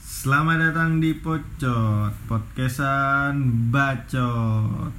Selamat 0.00 0.56
datang 0.64 0.96
di 1.04 1.12
Pocot 1.20 2.16
Podcastan 2.24 3.68
Bacot. 3.68 4.96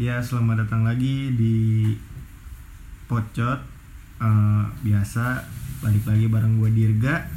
Ya 0.00 0.24
selamat 0.24 0.64
datang 0.64 0.88
lagi 0.88 1.36
di 1.36 1.92
Pocot. 3.12 3.60
Eh, 4.16 4.64
Biasa 4.88 5.44
balik 5.84 6.08
lagi 6.08 6.32
bareng 6.32 6.56
gue 6.56 6.72
Dirga. 6.72 7.28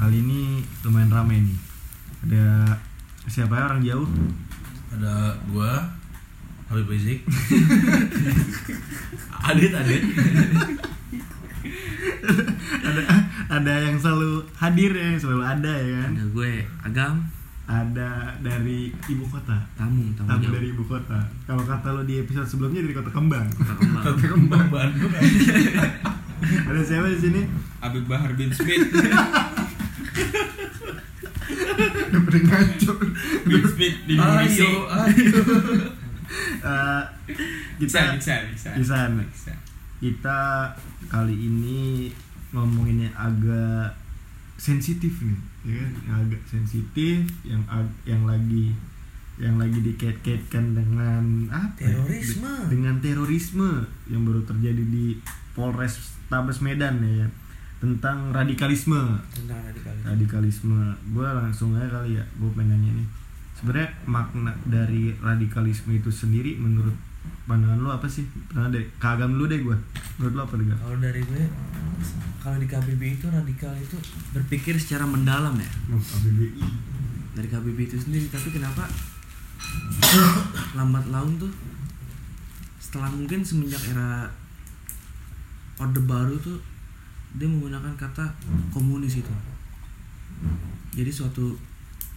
Kali 0.00 0.24
ini 0.24 0.64
lumayan 0.88 1.12
ramai 1.12 1.36
nih. 1.36 1.58
Ada 2.24 2.80
siapa? 3.28 3.60
Ya 3.60 3.64
orang 3.68 3.84
jauh? 3.84 4.08
ada 4.92 5.32
gua 5.48 5.88
Habib 6.72 6.88
Rizik. 6.88 7.20
Adit 9.52 9.72
Adit. 9.76 10.02
Ada 12.82 13.02
ada 13.52 13.72
yang 13.84 13.96
selalu 14.00 14.40
hadir 14.56 14.92
ya 14.96 15.12
selalu 15.20 15.42
ada 15.44 15.72
ya 15.76 15.92
kan? 16.00 16.10
Ada 16.16 16.24
gue 16.32 16.52
Agam. 16.80 17.14
Ada 17.62 18.08
dari 18.40 18.90
ibu 19.06 19.24
kota. 19.28 19.54
Tamu 19.76 20.12
Tamu 20.12 20.28
tamu 20.28 20.42
jauh. 20.42 20.52
dari 20.52 20.66
ibu 20.72 20.84
kota. 20.84 21.20
Kalau 21.44 21.62
kata 21.62 21.88
lo 21.92 22.02
di 22.02 22.18
episode 22.18 22.48
sebelumnya 22.48 22.80
dari 22.80 22.94
kota 22.96 23.10
kembang. 23.12 23.46
Kota 23.52 23.74
Kembang. 23.76 24.02
Kota 24.08 24.24
Kembang. 24.26 24.66
Bandung 24.72 25.12
ada 26.42 26.82
siapa 26.82 27.06
di 27.06 27.18
sini? 27.22 27.42
Habib 27.78 28.02
Bahar 28.10 28.34
bin 28.34 28.50
Smith. 28.50 28.82
Udah 32.12 32.18
pada 32.18 32.38
ngaco. 32.40 32.92
Bin 33.46 33.62
Smith 33.62 33.96
di 34.04 34.12
Indonesia. 34.16 34.66
Ayo 34.66 34.80
ayo 34.90 36.01
Eh, 36.62 37.02
bisa 37.76 37.98
kita 38.10 38.16
bisa 38.16 38.34
bisa 38.48 38.68
Bisa. 38.72 38.98
bisa. 39.10 39.52
Kita 39.98 40.38
kali 41.06 41.34
ini 41.36 42.10
ngomonginnya 42.50 43.10
agak 43.12 43.94
sensitif 44.56 45.18
nih 45.20 45.38
ya 45.62 45.74
kan? 45.76 45.90
Yang 46.00 46.16
agak 46.20 46.42
sensitif 46.44 47.16
yang 47.42 47.62
ag- 47.66 47.98
yang 48.04 48.22
lagi 48.22 48.74
yang 49.36 49.56
lagi 49.56 49.78
dikait-kaitkan 49.80 50.72
dengan 50.72 51.22
apa 51.48 51.80
ya? 51.80 51.96
Terorisme. 51.96 52.46
De- 52.46 52.68
dengan 52.70 52.94
terorisme 52.98 53.70
yang 54.06 54.22
baru 54.22 54.42
terjadi 54.42 54.84
di 54.84 55.18
Polres 55.52 55.98
Tabes 56.28 56.60
Medan 56.60 57.00
ya 57.00 57.26
tentang 57.78 58.30
radikalisme. 58.30 59.18
Tentang 59.32 59.58
radikalis 59.60 60.02
radikalisme. 60.04 60.78
Gue 61.10 61.26
langsung 61.26 61.74
aja 61.74 61.90
kali 61.92 62.14
ya 62.14 62.24
gue 62.32 62.50
pengen 62.52 62.78
nanya 62.78 62.90
nih 62.94 63.08
sebenarnya 63.62 63.94
makna 64.10 64.50
dari 64.66 65.14
radikalisme 65.22 65.94
itu 65.94 66.10
sendiri 66.10 66.58
menurut 66.58 66.98
pandangan 67.46 67.78
lo 67.78 67.94
apa 67.94 68.10
sih? 68.10 68.26
Pandangan 68.50 68.74
dari 68.74 68.90
kagam 68.98 69.38
dulu 69.38 69.46
deh 69.46 69.62
gue 69.62 69.76
menurut 70.18 70.34
lo 70.34 70.42
apa 70.42 70.54
deh? 70.58 70.66
Kalau 70.66 70.98
dari 70.98 71.22
gue 71.22 71.42
Kalau 72.42 72.58
di 72.58 72.66
KBB 72.66 73.22
itu 73.22 73.30
radikal 73.30 73.70
itu 73.78 73.94
Berpikir 74.34 74.74
secara 74.74 75.06
mendalam 75.06 75.54
ya. 75.54 75.70
Oh, 75.94 76.02
KBBI 76.02 76.58
Dari 77.38 77.46
KBB 77.46 77.78
itu 77.86 77.94
sendiri 78.02 78.26
Tapi 78.26 78.50
kenapa 78.50 78.90
Lambat 80.74 81.06
laun 81.14 81.38
tuh 81.38 81.54
Setelah 82.82 83.14
mungkin 83.14 83.46
semenjak 83.46 83.78
era 83.94 84.26
Orde 85.78 86.02
Baru 86.02 86.34
tuh 86.42 86.58
Dia 87.38 87.46
menggunakan 87.46 87.94
kata 87.94 88.26
komunis 88.74 89.22
itu. 89.22 89.32
Jadi 90.92 91.08
suatu 91.14 91.54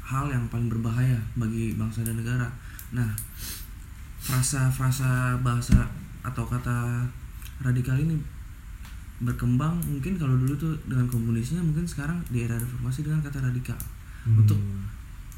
hal 0.06 0.30
yang 0.30 0.46
paling 0.54 0.70
berbahaya 0.70 1.18
bagi 1.34 1.74
bangsa 1.74 2.06
dan 2.06 2.22
negara. 2.22 2.46
Nah, 2.94 3.10
frasa-frasa 4.22 5.42
bahasa 5.42 5.90
atau 6.22 6.46
kata 6.46 7.06
radikal 7.62 7.98
ini 7.98 8.18
berkembang 9.22 9.80
mungkin 9.86 10.20
kalau 10.20 10.36
dulu 10.38 10.54
tuh 10.60 10.76
dengan 10.86 11.08
komunisnya 11.08 11.64
mungkin 11.64 11.88
sekarang 11.88 12.20
di 12.30 12.46
era 12.46 12.60
reformasi 12.60 13.02
dengan 13.02 13.24
kata 13.26 13.42
radikal. 13.42 13.78
Hmm. 14.26 14.42
untuk 14.42 14.58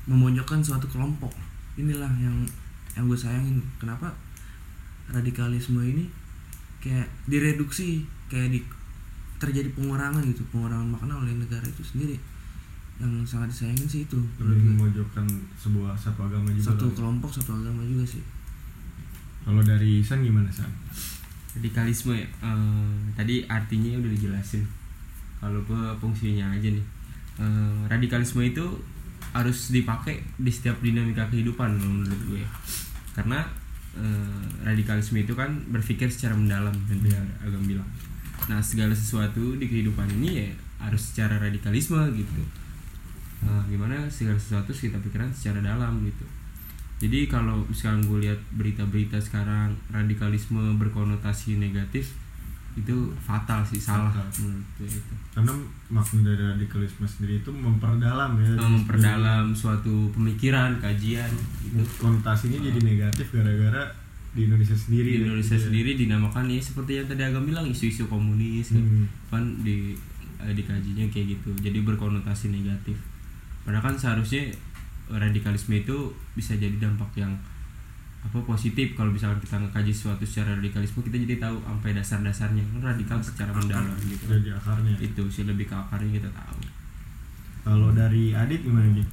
memojokkan 0.07 0.63
suatu 0.63 0.87
kelompok. 0.87 1.35
Inilah 1.75 2.09
yang 2.23 2.47
yang 2.95 3.03
gue 3.05 3.19
sayangin. 3.19 3.59
Kenapa? 3.75 4.07
Radikalisme 5.11 5.83
ini 5.83 6.07
kayak 6.79 7.07
direduksi 7.27 8.07
kayak 8.31 8.55
di 8.55 8.59
terjadi 9.37 9.69
pengurangan 9.75 10.23
gitu 10.23 10.41
pengurangan 10.49 10.87
makna 10.87 11.13
oleh 11.19 11.35
negara 11.35 11.61
itu 11.67 11.83
sendiri 11.83 12.17
yang 12.97 13.21
sangat 13.21 13.53
disayangin 13.53 13.85
sih 13.85 14.01
itu 14.09 14.17
lebih 14.41 14.73
memojokkan 14.73 15.25
sebuah 15.53 15.93
satu 15.93 16.25
agama 16.25 16.49
juga 16.49 16.73
satu 16.73 16.89
kelompok 16.97 17.29
satu 17.29 17.53
agama 17.61 17.85
juga 17.85 18.05
sih. 18.17 18.23
Kalau 19.45 19.61
dari 19.61 20.01
San 20.01 20.25
gimana 20.25 20.49
San? 20.49 20.67
Radikalisme 21.53 22.17
ya. 22.17 22.27
Eh, 22.41 22.93
tadi 23.13 23.45
artinya 23.45 24.01
udah 24.01 24.11
dijelasin. 24.11 24.65
Kalau 25.37 25.61
gue 25.63 25.83
fungsinya 26.01 26.51
aja 26.57 26.67
nih. 26.73 26.85
Eh, 27.37 27.79
radikalisme 27.85 28.41
itu 28.41 28.65
harus 29.31 29.69
dipakai 29.69 30.25
di 30.41 30.49
setiap 30.49 30.81
dinamika 30.81 31.29
kehidupan 31.29 31.77
menurut 31.77 32.21
gue 32.25 32.43
karena 33.13 33.45
eh, 33.93 34.41
radikalisme 34.65 35.21
itu 35.21 35.37
kan 35.37 35.53
berpikir 35.69 36.09
secara 36.09 36.33
mendalam 36.33 36.73
dia 37.05 37.21
agak 37.45 37.61
bilang. 37.61 37.89
Nah 38.49 38.57
segala 38.57 38.97
sesuatu 38.97 39.53
di 39.57 39.69
kehidupan 39.69 40.09
ini 40.17 40.29
ya 40.41 40.49
harus 40.81 41.13
secara 41.13 41.37
radikalisme 41.41 41.97
gitu 42.13 42.41
Nah, 43.39 43.61
gimana 43.63 43.93
segala 44.07 44.33
sesuatu 44.35 44.69
sih 44.69 44.87
kita 44.87 44.97
pikiran 44.99 45.29
secara 45.29 45.61
dalam 45.61 46.01
gitu 46.01 46.25
jadi 46.97 47.27
kalau 47.27 47.61
misalkan 47.63 48.01
gue 48.03 48.19
lihat 48.23 48.39
berita-berita 48.51 49.17
sekarang 49.17 49.69
radikalisme 49.87 50.57
berkonotasi 50.75 51.57
negatif 51.57 52.17
itu 52.73 52.93
fatal 53.19 53.61
sih 53.61 53.77
salah 53.77 54.09
Fatal. 54.09 54.25
menurut 54.39 54.65
gue 54.75 54.87
itu 54.87 55.13
karena 55.31 55.53
makna 55.87 56.19
dari 56.23 56.43
radikalisme 56.47 57.05
sendiri 57.05 57.37
itu 57.37 57.49
memperdalam 57.49 58.31
ya 58.35 58.49
Nah, 58.51 58.69
memperdalam 58.71 59.45
suatu 59.51 60.09
pemikiran 60.11 60.77
kajian 60.77 61.29
gitu 61.63 61.81
konotasinya 61.97 62.57
jadi 62.59 62.79
negatif 62.79 63.29
gara-gara 63.31 63.85
di 64.31 64.45
Indonesia 64.45 64.73
sendiri 64.73 65.09
di 65.11 65.17
ya. 65.17 65.25
Indonesia 65.27 65.53
Iya. 65.53 65.63
sendiri 65.63 65.91
dinamakan 65.95 66.45
ya 66.47 66.57
seperti 66.59 66.91
yang 66.95 67.05
tadi 67.05 67.21
agam 67.23 67.43
bilang 67.43 67.65
isu-isu 67.65 68.05
komunis 68.05 68.69
kan. 68.69 68.81
Hmm. 68.81 69.05
kan 69.27 69.43
di 69.61 69.97
eh, 70.37 70.53
dikajinya 70.53 71.05
kayak 71.07 71.33
gitu 71.33 71.49
jadi 71.59 71.81
berkonotasi 71.81 72.49
negatif 72.51 72.97
padahal 73.67 73.83
kan 73.91 73.95
seharusnya 73.99 74.47
radikalisme 75.11 75.75
itu 75.75 76.15
bisa 76.39 76.55
jadi 76.55 76.79
dampak 76.79 77.11
yang 77.19 77.35
apa 78.23 78.39
positif. 78.43 78.95
Kalau 78.95 79.11
misalkan 79.11 79.39
kita 79.43 79.55
ngekaji 79.59 79.91
sesuatu 79.91 80.23
secara 80.27 80.55
radikalisme 80.59 80.99
kita 81.03 81.19
jadi 81.19 81.35
tahu 81.39 81.59
sampai 81.63 81.91
dasar-dasarnya. 81.95 82.63
Kan 82.63 82.81
radikal 82.83 83.19
secara 83.19 83.51
mendalam 83.51 83.91
gitu. 84.03 84.23
jadi 84.27 84.55
akarnya. 84.55 84.95
Itu 84.99 85.27
sih 85.27 85.43
lebih 85.47 85.67
ke 85.67 85.75
akarnya 85.75 86.23
kita 86.23 86.29
tahu. 86.31 86.59
Kalau 87.67 87.91
dari 87.91 88.31
Adit 88.31 88.63
gimana 88.63 88.87
nih? 88.95 89.07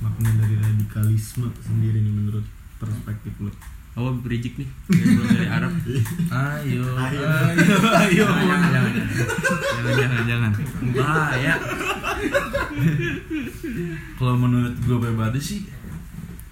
Makna 0.00 0.28
dari 0.40 0.56
radikalisme 0.56 1.48
sendiri 1.60 2.00
nih 2.00 2.12
menurut 2.12 2.44
perspektif 2.76 3.32
lo. 3.40 3.52
oh 3.96 4.12
berijik 4.20 4.60
nih. 4.60 4.68
Dari 4.92 5.48
Arab. 5.48 5.72
Ayo 6.28 6.84
Ayo. 6.84 7.24
ayo 7.24 7.24
ayo. 8.04 8.26
Jangan 8.28 8.60
jangan. 8.68 8.92
Jangan 9.72 9.92
jangan 9.96 10.22
jangan. 10.28 10.52
Bahaya 10.92 11.54
kalau 14.18 14.34
menurut 14.36 14.74
gue 14.78 14.96
pribadi 15.00 15.40
sih 15.40 15.60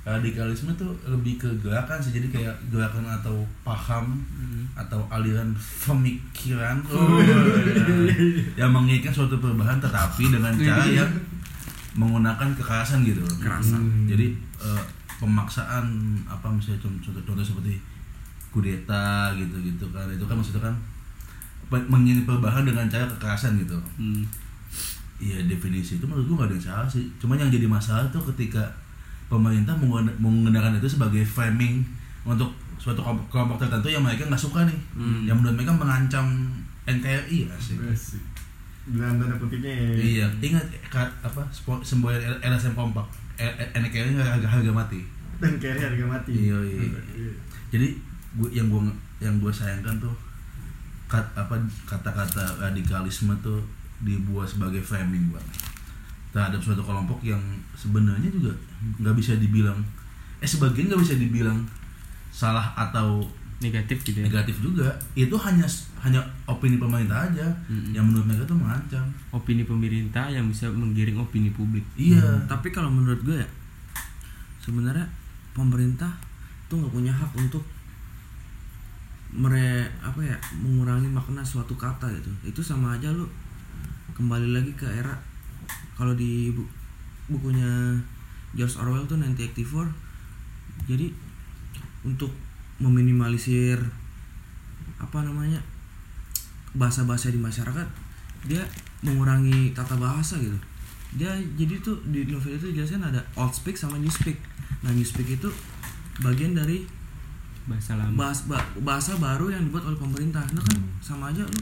radikalisme 0.04 0.68
tuh 0.76 0.92
lebih 1.08 1.40
ke 1.40 1.48
gerakan 1.64 1.96
sih 1.96 2.12
jadi 2.12 2.28
kayak 2.28 2.54
gerakan 2.68 3.08
atau 3.08 3.40
paham 3.64 4.20
atau 4.76 5.00
aliran 5.08 5.56
pemikiran 5.56 6.82
oh, 6.92 7.16
yang 8.60 8.68
menginginkan 8.68 9.14
suatu 9.14 9.40
perubahan 9.40 9.80
tetapi 9.80 10.28
dengan 10.28 10.52
cara 10.60 10.84
yang 10.84 11.08
menggunakan 11.94 12.58
kekerasan 12.58 13.06
gitu. 13.06 13.22
Kekerasan. 13.38 13.80
Hmm. 13.80 14.04
jadi 14.10 14.34
eh, 14.60 14.84
pemaksaan 15.22 15.86
apa 16.26 16.50
misalnya 16.52 16.84
contoh, 16.84 17.22
contoh 17.22 17.44
seperti 17.44 17.80
kudeta 18.52 19.32
gitu 19.34 19.56
gitu 19.64 19.86
kan 19.90 20.06
itu 20.12 20.22
kan 20.28 20.36
maksudnya 20.38 20.62
kan 20.68 20.74
menginginkan 21.90 22.28
perubahan 22.28 22.62
dengan 22.62 22.86
cara 22.86 23.08
kekerasan 23.08 23.58
gitu 23.58 23.78
hmm. 23.98 24.22
Iya 25.24 25.40
definisi 25.48 25.96
itu 25.96 26.04
menurut 26.04 26.28
gue 26.28 26.36
gak 26.36 26.48
ada 26.52 26.54
yang 26.60 26.66
salah 26.68 26.88
sih. 26.92 27.08
Cuman 27.16 27.40
yang 27.40 27.48
jadi 27.48 27.64
masalah 27.64 28.04
tuh 28.12 28.20
ketika 28.32 28.60
pemerintah 29.32 29.72
menggunakan, 30.20 30.76
itu 30.76 30.84
sebagai 30.84 31.24
framing 31.24 31.80
untuk 32.28 32.52
suatu 32.76 33.00
kelompok, 33.00 33.32
kelompok 33.32 33.56
tertentu 33.56 33.88
yang 33.88 34.04
mereka 34.04 34.28
nggak 34.28 34.36
suka 34.36 34.68
nih, 34.68 34.76
Hmm. 34.92 35.24
yang 35.24 35.40
menurut 35.40 35.56
mereka 35.56 35.72
mengancam 35.72 36.52
NKRI 36.84 37.48
asik. 37.56 37.80
Dengan 38.84 39.16
tanda 39.16 39.40
kutipnya 39.40 39.72
ya. 39.72 39.88
Iya, 39.96 40.26
ingat 40.44 40.64
apa 41.24 41.40
semboyan 41.80 42.20
LSM 42.44 42.76
kompak, 42.76 43.08
NKRI 43.72 44.12
harga, 44.20 44.44
harga 44.44 44.72
mati. 44.76 45.00
Kayaknya 45.40 45.88
harga 45.88 46.04
mati. 46.04 46.32
Iya, 46.36 46.58
iya. 46.68 47.32
Jadi 47.72 47.96
gue 48.36 48.48
yang 48.52 48.68
gue 48.68 48.84
yang 49.24 49.40
gue 49.40 49.48
sayangkan 49.48 49.96
tuh 49.96 50.12
kat, 51.08 51.24
apa 51.32 51.56
kata-kata 51.88 52.60
radikalisme 52.60 53.32
tuh 53.40 53.64
dibuat 54.04 54.46
sebagai 54.46 54.84
framing 54.84 55.32
bang. 55.32 55.48
Terhadap 56.30 56.60
suatu 56.60 56.84
kelompok 56.84 57.24
yang 57.24 57.40
sebenarnya 57.74 58.28
juga 58.28 58.52
nggak 59.00 59.16
bisa 59.16 59.34
dibilang 59.40 59.80
eh 60.38 60.48
sebagian 60.48 60.92
nggak 60.92 61.02
bisa 61.02 61.16
dibilang 61.16 61.64
salah 62.28 62.74
atau 62.76 63.24
negatif 63.62 64.04
gitu 64.04 64.20
ya? 64.20 64.28
negatif 64.28 64.60
juga. 64.60 64.92
Itu 65.16 65.34
hanya 65.40 65.64
hanya 66.04 66.20
opini 66.44 66.76
pemerintah 66.76 67.32
aja. 67.32 67.48
Mm-mm. 67.70 67.96
yang 67.96 68.04
menurut 68.04 68.28
mereka 68.28 68.44
tuh 68.44 68.58
mengancam 68.60 69.06
opini 69.32 69.64
pemerintah 69.64 70.28
yang 70.28 70.44
bisa 70.50 70.68
menggiring 70.68 71.16
opini 71.16 71.48
publik. 71.48 71.86
Iya. 71.96 72.44
Tapi 72.44 72.68
kalau 72.68 72.92
menurut 72.92 73.24
gue 73.24 73.40
ya 73.40 73.48
sebenarnya 74.60 75.08
pemerintah 75.56 76.12
tuh 76.68 76.80
nggak 76.80 76.92
punya 76.92 77.12
hak 77.12 77.30
untuk 77.36 77.64
mere 79.34 79.90
apa 79.98 80.22
ya 80.22 80.36
mengurangi 80.60 81.10
makna 81.10 81.40
suatu 81.40 81.74
kata 81.74 82.10
gitu. 82.20 82.30
Itu 82.44 82.60
sama 82.60 82.98
aja 82.98 83.08
lu 83.10 83.24
kembali 84.14 84.54
lagi 84.54 84.72
ke 84.78 84.86
era 84.86 85.14
kalau 85.98 86.14
di 86.14 86.50
bu- 86.54 86.70
bukunya 87.28 87.98
George 88.54 88.78
Orwell 88.78 89.06
tuh 89.06 89.18
1984 89.18 90.86
jadi 90.86 91.10
untuk 92.06 92.30
meminimalisir 92.78 93.78
apa 94.98 95.18
namanya 95.22 95.58
bahasa-bahasa 96.74 97.30
di 97.30 97.38
masyarakat 97.38 97.86
dia 98.44 98.60
mengurangi 99.00 99.72
tata 99.72 99.94
bahasa 99.96 100.36
gitu. 100.36 100.58
Dia 101.14 101.30
jadi 101.54 101.78
tuh 101.78 101.96
di 102.10 102.26
novel 102.26 102.58
itu 102.58 102.74
jelasin 102.74 103.00
ada 103.00 103.22
old 103.38 103.54
speak 103.54 103.78
sama 103.78 103.96
new 103.96 104.10
speak. 104.10 104.36
Nah 104.82 104.90
new 104.90 105.06
speak 105.06 105.38
itu 105.38 105.48
bagian 106.20 106.52
dari 106.52 106.82
bahasa 107.64 107.96
lama. 107.96 108.12
bahas, 108.12 108.44
ba- 108.44 108.68
bahasa 108.82 109.16
baru 109.16 109.48
yang 109.48 109.70
dibuat 109.70 109.86
oleh 109.86 109.96
pemerintah. 109.96 110.42
Nah 110.52 110.60
kan 110.60 110.78
sama 111.00 111.30
aja 111.30 111.46
lu 111.46 111.60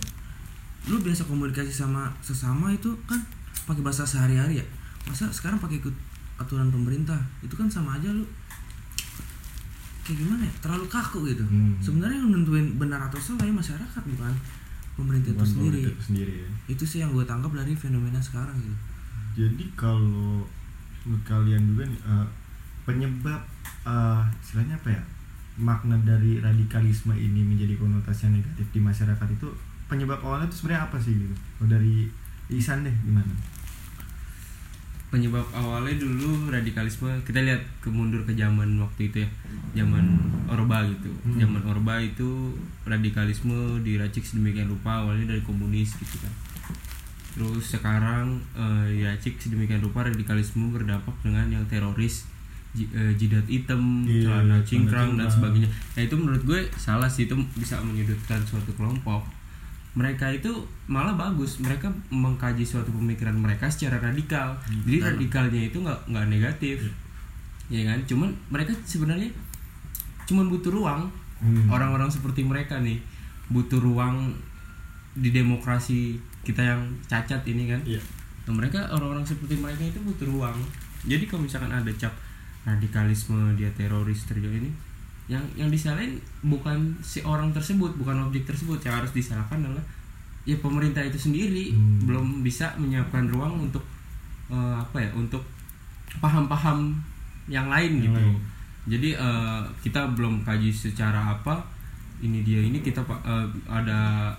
lu 0.84 0.99
biasa 0.99 1.23
komunikasi 1.25 1.70
sama 1.70 2.11
sesama 2.19 2.67
itu 2.69 2.90
kan 3.06 3.20
pakai 3.64 3.82
bahasa 3.82 4.02
sehari-hari 4.02 4.58
ya? 4.58 4.67
Masa 5.05 5.31
sekarang 5.31 5.58
pakai 5.58 5.79
ikut 5.79 5.94
aturan 6.37 6.69
pemerintah? 6.69 7.19
Itu 7.38 7.55
kan 7.55 7.67
sama 7.67 7.96
aja 7.96 8.11
lu. 8.11 8.26
Kayak 10.02 10.19
gimana 10.19 10.43
ya? 10.43 10.52
Terlalu 10.58 10.87
kaku 10.90 11.19
gitu. 11.31 11.44
Hmm. 11.46 11.79
sebenarnya 11.79 12.19
yang 12.19 12.34
nentuin 12.34 12.67
benar 12.75 12.99
atau 13.06 13.19
salah 13.19 13.46
ya 13.46 13.55
masyarakat 13.55 14.02
bukan 14.02 14.34
pemerintah 14.99 15.31
itu 15.31 15.38
Bukan 15.38 15.46
sendiri. 15.49 15.79
pemerintah 15.79 15.94
itu 15.94 16.05
sendiri 16.05 16.32
ya. 16.43 16.49
itu 16.69 16.84
sih 16.84 16.99
yang 17.00 17.11
gue 17.14 17.23
tangkap 17.23 17.52
dari 17.55 17.73
fenomena 17.73 18.19
sekarang 18.19 18.58
gitu. 18.58 18.76
Jadi 19.38 19.64
kalau 19.73 20.43
menurut 21.06 21.23
kalian 21.25 21.62
juga 21.64 21.87
nih 21.87 22.00
eh, 22.02 22.26
penyebab 22.82 23.40
eh, 23.87 24.23
istilahnya 24.43 24.75
apa 24.76 24.90
ya? 24.90 25.02
Makna 25.52 25.94
dari 26.02 26.40
radikalisme 26.40 27.12
ini 27.12 27.44
menjadi 27.44 27.79
konotasi 27.79 28.26
yang 28.26 28.43
negatif 28.43 28.67
di 28.69 28.81
masyarakat 28.81 29.29
itu 29.31 29.49
penyebab 29.92 30.16
awalnya 30.18 30.48
itu 30.48 30.56
sebenarnya 30.56 30.88
apa 30.88 30.96
sih 30.96 31.12
gitu? 31.12 31.34
Oh, 31.60 31.68
dari 31.68 32.08
Isan 32.48 32.80
deh 32.80 32.96
gimana? 32.98 33.28
penyebab 35.12 35.44
awalnya 35.52 35.92
dulu 36.00 36.48
radikalisme 36.48 37.04
kita 37.20 37.44
lihat 37.44 37.60
ke 37.84 37.92
mundur 37.92 38.24
ke 38.24 38.32
zaman 38.32 38.80
waktu 38.80 39.12
itu 39.12 39.20
ya 39.20 39.28
zaman 39.76 40.16
orba 40.48 40.80
gitu 40.88 41.12
Hmm. 41.20 41.36
zaman 41.36 41.60
orba 41.62 42.00
itu 42.00 42.56
radikalisme 42.88 43.52
diracik 43.84 44.24
sedemikian 44.24 44.72
rupa 44.72 45.04
awalnya 45.04 45.36
dari 45.36 45.44
komunis 45.44 46.00
gitu 46.00 46.16
kan 46.16 46.32
terus 47.32 47.76
sekarang 47.76 48.40
eh, 48.56 48.84
diracik 48.96 49.36
sedemikian 49.36 49.84
rupa 49.84 50.08
radikalisme 50.08 50.72
berdampak 50.72 51.12
dengan 51.20 51.44
yang 51.50 51.64
teroris 51.68 52.24
eh, 52.72 53.12
jidat 53.12 53.44
hitam 53.44 54.08
Iya, 54.08 54.32
celana 54.32 54.56
celana 54.56 54.56
cingkrang 54.64 55.10
dan 55.20 55.28
sebagainya 55.28 55.68
nah 55.92 56.00
itu 56.00 56.14
menurut 56.16 56.40
gue 56.40 56.60
salah 56.72 57.04
sih 57.04 57.28
itu 57.28 57.36
bisa 57.52 57.76
menyudutkan 57.84 58.40
suatu 58.42 58.72
kelompok 58.72 59.28
mereka 59.92 60.32
itu 60.32 60.48
malah 60.88 61.12
bagus. 61.12 61.60
Mereka 61.60 61.92
mengkaji 62.08 62.64
suatu 62.64 62.88
pemikiran 62.92 63.36
mereka 63.36 63.68
secara 63.68 64.00
radikal. 64.00 64.56
Jadi 64.88 64.98
radikalnya 65.04 65.62
itu 65.68 65.78
nggak 65.84 66.08
nggak 66.08 66.26
negatif. 66.32 66.88
Ya 67.68 67.84
kan? 67.84 68.00
Cuman 68.08 68.32
mereka 68.48 68.72
sebenarnya 68.84 69.28
cuman 70.28 70.48
butuh 70.48 70.72
ruang. 70.72 71.02
Hmm. 71.42 71.66
orang-orang 71.74 72.06
seperti 72.06 72.46
mereka 72.46 72.78
nih 72.78 73.02
butuh 73.50 73.82
ruang 73.82 74.30
di 75.18 75.34
demokrasi 75.34 76.14
kita 76.46 76.62
yang 76.62 76.80
cacat 77.10 77.42
ini 77.50 77.66
kan? 77.66 77.82
Iya. 77.82 77.98
Nah, 78.46 78.54
mereka 78.54 78.86
orang-orang 78.94 79.26
seperti 79.26 79.58
mereka 79.58 79.82
itu 79.82 79.98
butuh 80.06 80.26
ruang. 80.30 80.54
Jadi 81.02 81.26
kalau 81.26 81.42
misalkan 81.42 81.74
ada 81.74 81.90
cap 81.98 82.14
radikalisme 82.62 83.58
dia 83.58 83.70
teroris 83.74 84.22
terjadi 84.22 84.62
ini, 84.62 84.70
yang 85.26 85.42
yang 85.54 85.69
disalahin 85.69 86.19
bukan 86.40 86.76
si 87.00 87.22
orang 87.22 87.50
tersebut, 87.50 87.94
bukan 87.94 88.19
objek 88.22 88.42
tersebut 88.42 88.78
yang 88.80 88.98
harus 88.98 89.10
disalahkan 89.10 89.60
adalah 89.60 89.82
ya 90.42 90.58
pemerintah 90.58 90.98
itu 91.00 91.16
sendiri 91.16 91.70
Hmm. 91.70 92.02
belum 92.02 92.26
bisa 92.42 92.74
menyiapkan 92.74 93.26
ruang 93.26 93.62
untuk 93.62 93.82
eh, 94.48 94.74
apa 94.74 94.98
ya 94.98 95.10
untuk 95.14 95.40
paham-paham 96.16 96.92
yang 97.46 97.66
lain 97.66 97.98
Yang 97.98 98.04
gitu. 98.04 98.19
lain. 98.19 98.36
Jadi 98.82 99.08
eh, 99.14 99.60
kita 99.80 100.10
belum 100.12 100.42
kaji 100.42 100.69
secara 100.69 101.32
apa 101.32 101.62
ini 102.19 102.42
dia 102.42 102.58
ini 102.58 102.78
kita 102.78 103.00
eh, 103.22 103.46
ada 103.66 104.30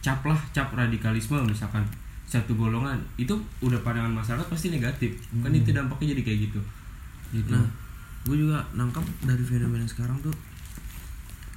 cap 0.00 0.20
lah 0.22 0.36
cap 0.52 0.68
radikalisme 0.70 1.40
misalkan 1.42 1.80
satu 2.24 2.52
golongan 2.54 2.96
itu 3.16 3.32
udah 3.60 3.80
pandangan 3.80 4.12
masyarakat 4.12 4.44
pasti 4.46 4.68
negatif 4.68 5.12
kan 5.40 5.48
Hmm. 5.48 5.56
itu 5.56 5.70
dampaknya 5.70 6.12
jadi 6.12 6.22
kayak 6.22 6.40
gitu 6.44 6.60
gitu 7.32 7.48
Nah, 7.50 7.64
gue 8.24 8.36
juga 8.40 8.64
nangkap 8.72 9.04
dari 9.22 9.44
fenomena 9.44 9.84
sekarang 9.84 10.16
tuh 10.20 10.32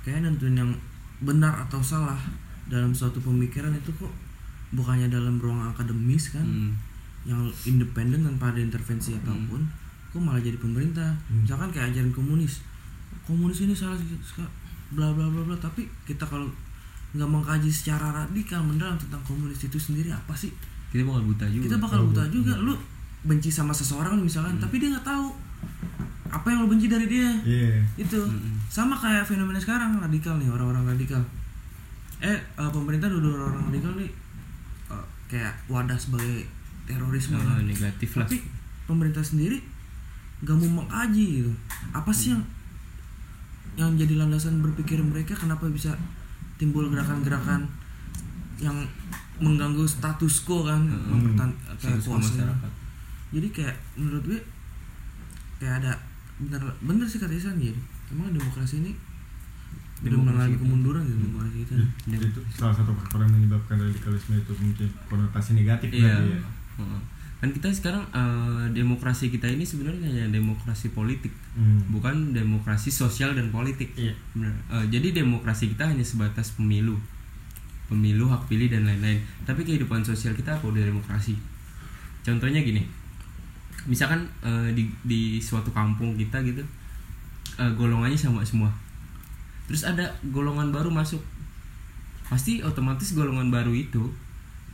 kayak 0.03 0.23
nentuin 0.23 0.55
yang 0.55 0.71
benar 1.19 1.55
atau 1.67 1.79
salah 1.81 2.19
dalam 2.67 2.91
suatu 2.91 3.19
pemikiran 3.19 3.71
itu 3.71 3.89
kok 3.95 4.11
bukannya 4.71 5.07
dalam 5.07 5.39
ruang 5.39 5.63
akademis 5.63 6.35
kan? 6.35 6.43
Hmm. 6.43 6.75
yang 7.27 7.43
independen 7.63 8.23
tanpa 8.23 8.55
ada 8.55 8.63
intervensi 8.63 9.11
apa 9.11 9.35
pun 9.47 9.59
kok 10.07 10.19
malah 10.23 10.39
jadi 10.39 10.55
pemerintah. 10.55 11.11
Hmm. 11.27 11.43
misalkan 11.43 11.71
kayak 11.71 11.91
ajaran 11.91 12.11
komunis. 12.15 12.63
Komunis 13.27 13.59
ini 13.63 13.75
salah 13.75 13.99
bla 14.95 15.11
bla 15.11 15.27
bla 15.27 15.43
bla. 15.43 15.55
Tapi 15.59 15.83
kita 16.07 16.23
kalau 16.23 16.47
nggak 17.11 17.27
mengkaji 17.27 17.67
secara 17.67 18.11
radikal 18.15 18.63
mendalam 18.63 18.95
tentang 18.95 19.19
komunis 19.27 19.59
itu 19.59 19.75
sendiri 19.75 20.07
apa 20.07 20.31
sih? 20.31 20.51
Kita 20.87 21.03
bakal 21.03 21.27
buta 21.27 21.45
juga. 21.51 21.63
Kita 21.67 21.77
bakal 21.83 21.99
buta 22.07 22.23
buta. 22.23 22.31
juga. 22.31 22.53
Lu 22.59 22.71
benci 23.27 23.51
sama 23.51 23.75
seseorang 23.75 24.15
misalkan 24.23 24.55
Hmm. 24.55 24.63
tapi 24.63 24.79
dia 24.79 24.87
nggak 24.95 25.03
tahu 25.03 25.27
apa 26.29 26.47
yang 26.51 26.63
lu 26.65 26.69
benci 26.71 26.87
dari 26.87 27.05
dia? 27.07 27.29
Iya. 27.43 27.81
itu. 27.97 28.19
Mm-mm. 28.19 28.59
sama 28.67 28.93
kayak 28.93 29.23
fenomena 29.23 29.57
sekarang 29.57 29.97
radikal 29.97 30.35
nih 30.37 30.49
orang-orang 30.51 30.95
radikal. 30.95 31.21
Eh 32.19 32.35
eh, 32.35 32.71
pemerintah 32.73 33.07
dulu 33.07 33.35
orang 33.35 33.71
radikal 33.71 33.93
nih 33.95 34.09
eh, 34.91 35.05
kayak 35.31 35.53
wadah 35.71 35.97
sebagai 35.97 36.45
terorisme 36.87 37.39
kan. 37.39 37.63
negatif 37.63 38.19
lah. 38.19 38.27
Tapi 38.27 38.43
pemerintah 38.87 39.23
sendiri 39.23 39.59
nggak 40.43 40.55
mau 40.63 40.83
mengkaji 40.83 41.25
gitu. 41.43 41.51
Apa 41.91 42.11
sih 42.13 42.35
yang 42.35 42.43
yang 43.77 43.91
jadi 43.93 44.17
landasan 44.17 44.61
berpikir 44.63 44.97
mereka? 45.01 45.37
Kenapa 45.37 45.69
bisa 45.69 45.93
timbul 46.57 46.89
gerakan-gerakan 46.89 47.69
yang 48.57 48.73
mengganggu 49.37 49.85
status 49.85 50.47
quo 50.47 50.65
kan? 50.65 50.81
Hmm. 50.81 51.13
mempertahan 51.13 51.51
kayak 51.77 52.01
kuasa 52.01 52.41
jadi 53.31 53.47
kayak 53.51 53.75
menurut 53.99 54.23
gue 54.23 54.39
kayak 55.59 55.83
ada 55.83 55.91
bener 56.37 56.61
bener 56.79 57.05
sih 57.05 57.17
kata 57.17 57.33
Isan 57.33 57.57
gitu 57.57 57.79
emang 58.09 58.29
demokrasi 58.29 58.79
ini 58.79 58.93
udah 59.97 60.13
Demokrasi 60.13 60.29
mengalami 60.29 60.55
kemunduran 60.55 61.01
gitu 61.03 61.17
demokrasi 61.19 61.55
kita 61.59 61.73
Dan- 62.05 62.21
Itu 62.23 62.39
salah 62.51 62.75
satu 62.75 62.91
faktor 62.93 63.19
yang 63.19 63.33
menyebabkan 63.33 63.75
radikalisme 63.75 64.33
itu 64.35 64.53
mungkin 64.55 64.87
konotasi 65.07 65.49
negatif 65.55 65.89
Iya. 65.89 66.05
berarti 66.13 66.29
ya. 66.29 66.39
Heeh. 66.77 67.01
Kan 67.37 67.49
kita 67.51 67.69
sekarang 67.71 68.03
eh, 68.11 68.65
demokrasi 68.71 69.29
kita 69.29 69.45
ini 69.45 69.61
sebenarnya 69.61 70.05
hanya 70.05 70.25
demokrasi 70.31 70.89
politik, 70.91 71.33
Hmm. 71.53 71.81
bukan 71.87 72.29
demokrasi 72.31 72.89
sosial 72.89 73.33
dan 73.33 73.49
politik. 73.49 73.93
Iya. 73.95 74.13
Benar. 74.31 74.53
Eh, 74.71 74.85
jadi 74.91 75.13
demokrasi 75.15 75.69
kita 75.69 75.85
hanya 75.87 76.01
sebatas 76.03 76.53
pemilu, 76.53 76.97
pemilu, 77.85 78.25
hak 78.27 78.45
pilih 78.47 78.67
dan 78.67 78.85
lain-lain. 78.85 79.17
Tapi 79.43 79.61
kehidupan 79.63 80.01
sosial 80.01 80.33
kita 80.33 80.53
apa 80.53 80.65
udah 80.67 80.81
demokrasi? 80.83 81.33
Contohnya 82.21 82.59
gini, 82.59 82.85
misalkan 83.87 84.21
eh, 84.39 84.69
di 84.71 84.83
di 85.01 85.21
suatu 85.39 85.71
kampung 85.71 86.13
kita 86.13 86.37
gitu, 86.43 86.61
eh, 87.55 87.71
golongannya 87.73 88.13
sama 88.13 88.43
semua. 88.43 88.69
Terus 89.65 89.83
ada 89.83 90.03
golongan 90.27 90.69
baru 90.69 90.87
masuk, 90.87 91.19
pasti 92.23 92.59
otomatis 92.59 93.11
golongan 93.11 93.47
baru 93.47 93.71
itu 93.71 94.03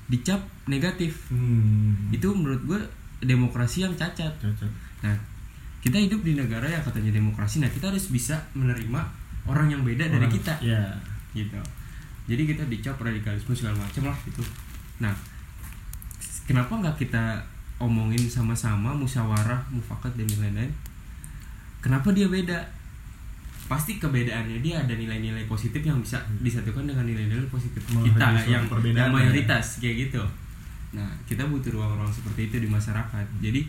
dicap 0.03 0.37
negatif 0.65 1.31
Hmm. 1.31 2.11
itu 2.11 2.27
menurut 2.29 2.59
gue 2.63 2.79
demokrasi 3.23 3.87
yang 3.87 3.95
cacat 3.95 4.29
cacat. 4.35 4.67
nah 4.99 5.15
kita 5.79 5.95
hidup 5.95 6.19
di 6.21 6.35
negara 6.35 6.67
yang 6.67 6.83
katanya 6.83 7.07
demokrasi 7.09 7.63
nah 7.63 7.71
kita 7.71 7.87
harus 7.87 8.11
bisa 8.11 8.35
menerima 8.51 8.99
orang 9.45 9.71
yang 9.71 9.79
beda 9.81 10.03
dari 10.03 10.19
Orang- 10.19 10.33
kita 10.33 10.53
Iya. 10.59 10.83
gitu 11.31 11.55
jadi 12.27 12.43
kita 12.45 12.63
dicap 12.67 12.99
radikalisme 12.99 13.55
segala 13.55 13.79
macam 13.79 14.11
lah 14.11 14.17
gitu 14.27 14.43
nah 14.99 15.15
kenapa 16.43 16.75
nggak 16.75 16.95
kita 16.99 17.39
omongin 17.83 18.23
sama-sama 18.25 18.95
musyawarah 18.95 19.59
mufakat 19.69 20.15
dan 20.15 20.27
lain-lain 20.39 20.71
kenapa 21.83 22.15
dia 22.15 22.31
beda 22.31 22.55
pasti 23.67 23.99
kebedaannya 23.99 24.59
dia 24.59 24.79
ada 24.83 24.93
nilai-nilai 24.95 25.47
positif 25.47 25.79
yang 25.83 25.99
bisa 25.99 26.19
disatukan 26.43 26.83
dengan 26.83 27.07
nilai-nilai 27.07 27.47
positif 27.47 27.79
Menghargai 27.91 28.11
kita 28.11 28.27
yang, 28.51 28.65
yang 28.67 28.95
ya. 28.95 29.11
mayoritas 29.11 29.79
kayak 29.79 30.09
gitu 30.09 30.23
nah 30.93 31.09
kita 31.25 31.43
butuh 31.47 31.73
ruang-ruang 31.73 32.11
seperti 32.11 32.51
itu 32.51 32.55
di 32.63 32.69
masyarakat 32.69 33.25
jadi 33.41 33.65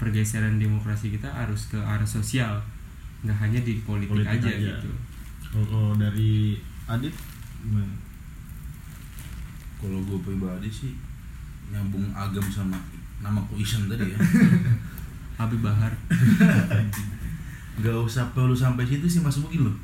pergeseran 0.00 0.58
demokrasi 0.58 1.14
kita 1.14 1.28
harus 1.28 1.70
ke 1.70 1.78
arah 1.78 2.06
sosial 2.06 2.58
nggak 3.22 3.38
hanya 3.38 3.60
di 3.62 3.78
politik, 3.86 4.18
Politik 4.18 4.42
aja, 4.42 4.50
aja. 4.50 4.66
gitu 4.82 4.90
Kalau 5.52 5.66
kalau 5.68 5.92
dari 5.94 6.58
Adit 6.90 7.14
gimana? 7.62 7.94
Kalau 9.78 9.98
gue 10.02 10.18
pribadi 10.26 10.66
sih 10.66 10.94
nyambung 11.70 12.10
agam 12.10 12.42
sama 12.50 12.74
namaku 13.22 13.62
Isan 13.62 13.86
tadi 13.86 14.10
ya. 14.10 14.18
Habib 15.38 15.62
Bahar. 15.64 15.90
Gak 17.82 17.96
usah 17.96 18.28
perlu 18.36 18.52
sampai 18.52 18.84
situ 18.84 19.06
sih 19.08 19.20
mas. 19.24 19.38
Mungkin 19.40 19.64
loh. 19.64 19.76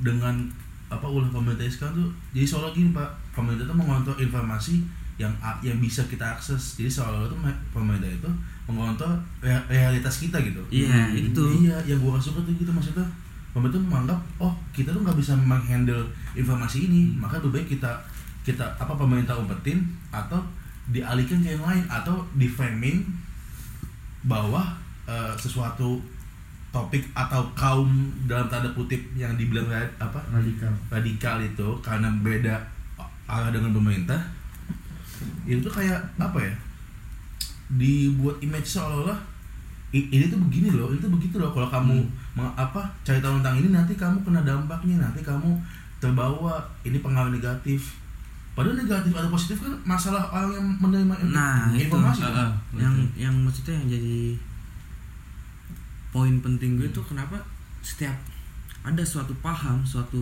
Dengan 0.00 0.46
apa 0.90 1.06
ulah 1.06 1.30
pemerintah 1.30 1.66
sekarang 1.70 1.96
tuh 1.96 2.08
jadi 2.30 2.46
seolah 2.46 2.70
gini 2.70 2.92
pak. 2.94 3.08
Pemerintah 3.34 3.66
tuh 3.66 3.76
mengontrol 3.76 4.16
informasi 4.20 4.84
yang 5.20 5.32
yang 5.60 5.76
bisa 5.82 6.06
kita 6.06 6.24
akses. 6.24 6.78
Jadi 6.78 6.88
seolah-olah 6.88 7.28
tuh 7.28 7.40
me- 7.40 7.60
pemerintah 7.74 8.08
itu 8.08 8.30
mengontrol 8.70 9.12
rea- 9.42 9.64
realitas 9.66 10.22
kita 10.22 10.38
gitu. 10.40 10.62
Iya, 10.70 11.10
itu. 11.12 11.42
iya 11.66 11.76
yang 11.84 11.98
gua 11.98 12.16
suka 12.16 12.40
tuh 12.46 12.54
gitu 12.54 12.70
maksudnya 12.70 13.04
pemerintah 13.50 13.82
menganggap 13.82 14.20
oh 14.38 14.54
kita 14.70 14.94
tuh 14.94 15.02
nggak 15.02 15.18
bisa 15.18 15.34
menghandle 15.34 16.06
informasi 16.38 16.86
ini. 16.88 17.18
Maka 17.18 17.42
lebih 17.42 17.60
baik 17.60 17.76
kita 17.76 17.90
kita 18.40 18.64
apa 18.80 18.96
pemerintah 18.96 19.36
umpetin 19.36 19.84
atau 20.08 20.40
dialihkan 20.90 21.38
ke 21.40 21.54
yang 21.54 21.64
lain 21.64 21.84
atau 21.86 22.22
di 22.34 22.46
framing 22.46 23.06
bahwa 24.26 24.76
eh, 25.06 25.32
sesuatu 25.34 25.96
topik 26.70 27.02
atau 27.14 27.42
kaum 27.58 27.90
dalam 28.30 28.46
tanda 28.46 28.70
kutip 28.70 29.00
yang 29.18 29.34
dibilang 29.34 29.66
apa? 29.98 30.22
Radikal. 30.30 30.70
radikal 30.86 31.42
itu 31.42 31.68
karena 31.82 32.06
beda 32.22 32.54
arah 33.26 33.50
dengan 33.50 33.74
pemerintah 33.74 34.18
itu 35.46 35.58
tuh 35.62 35.70
kayak 35.82 35.98
apa 36.18 36.38
ya 36.38 36.54
dibuat 37.70 38.38
image 38.42 38.66
seolah-olah 38.66 39.18
"I- 39.94 40.10
ini 40.10 40.30
tuh 40.30 40.38
begini 40.38 40.74
loh 40.74 40.90
itu 40.90 41.06
begitu 41.06 41.38
loh 41.38 41.50
kalau 41.50 41.66
kamu 41.70 42.02
meng- 42.34 42.54
apa 42.54 42.82
cari 43.02 43.18
tahu 43.18 43.38
tentang 43.42 43.58
ini 43.62 43.68
nanti 43.70 43.94
kamu 43.94 44.22
kena 44.26 44.42
dampaknya 44.42 45.02
nanti 45.02 45.22
kamu 45.22 45.54
terbawa 46.02 46.58
ini 46.82 46.98
pengaruh 47.02 47.30
negatif 47.30 47.99
padahal 48.60 48.76
negatif 48.78 49.12
atau 49.12 49.30
positif 49.30 49.56
kan 49.58 49.72
masalah 49.84 50.22
orang 50.28 50.52
yang 50.52 50.66
menerima 50.78 51.14
Nah, 51.26 51.72
itu. 51.72 51.86
informasi 51.86 52.20
Ah, 52.22 52.30
kan? 52.30 52.48
ah. 52.48 52.50
yang 52.76 52.94
Betul. 52.94 53.16
yang 53.18 53.34
maksudnya 53.36 53.74
yang 53.74 53.88
jadi 53.90 54.20
poin 56.10 56.34
penting 56.38 56.76
gue 56.76 56.88
tuh 56.90 57.02
kenapa 57.02 57.38
setiap 57.80 58.12
ada 58.80 59.00
suatu 59.00 59.32
paham 59.36 59.80
suatu 59.82 60.18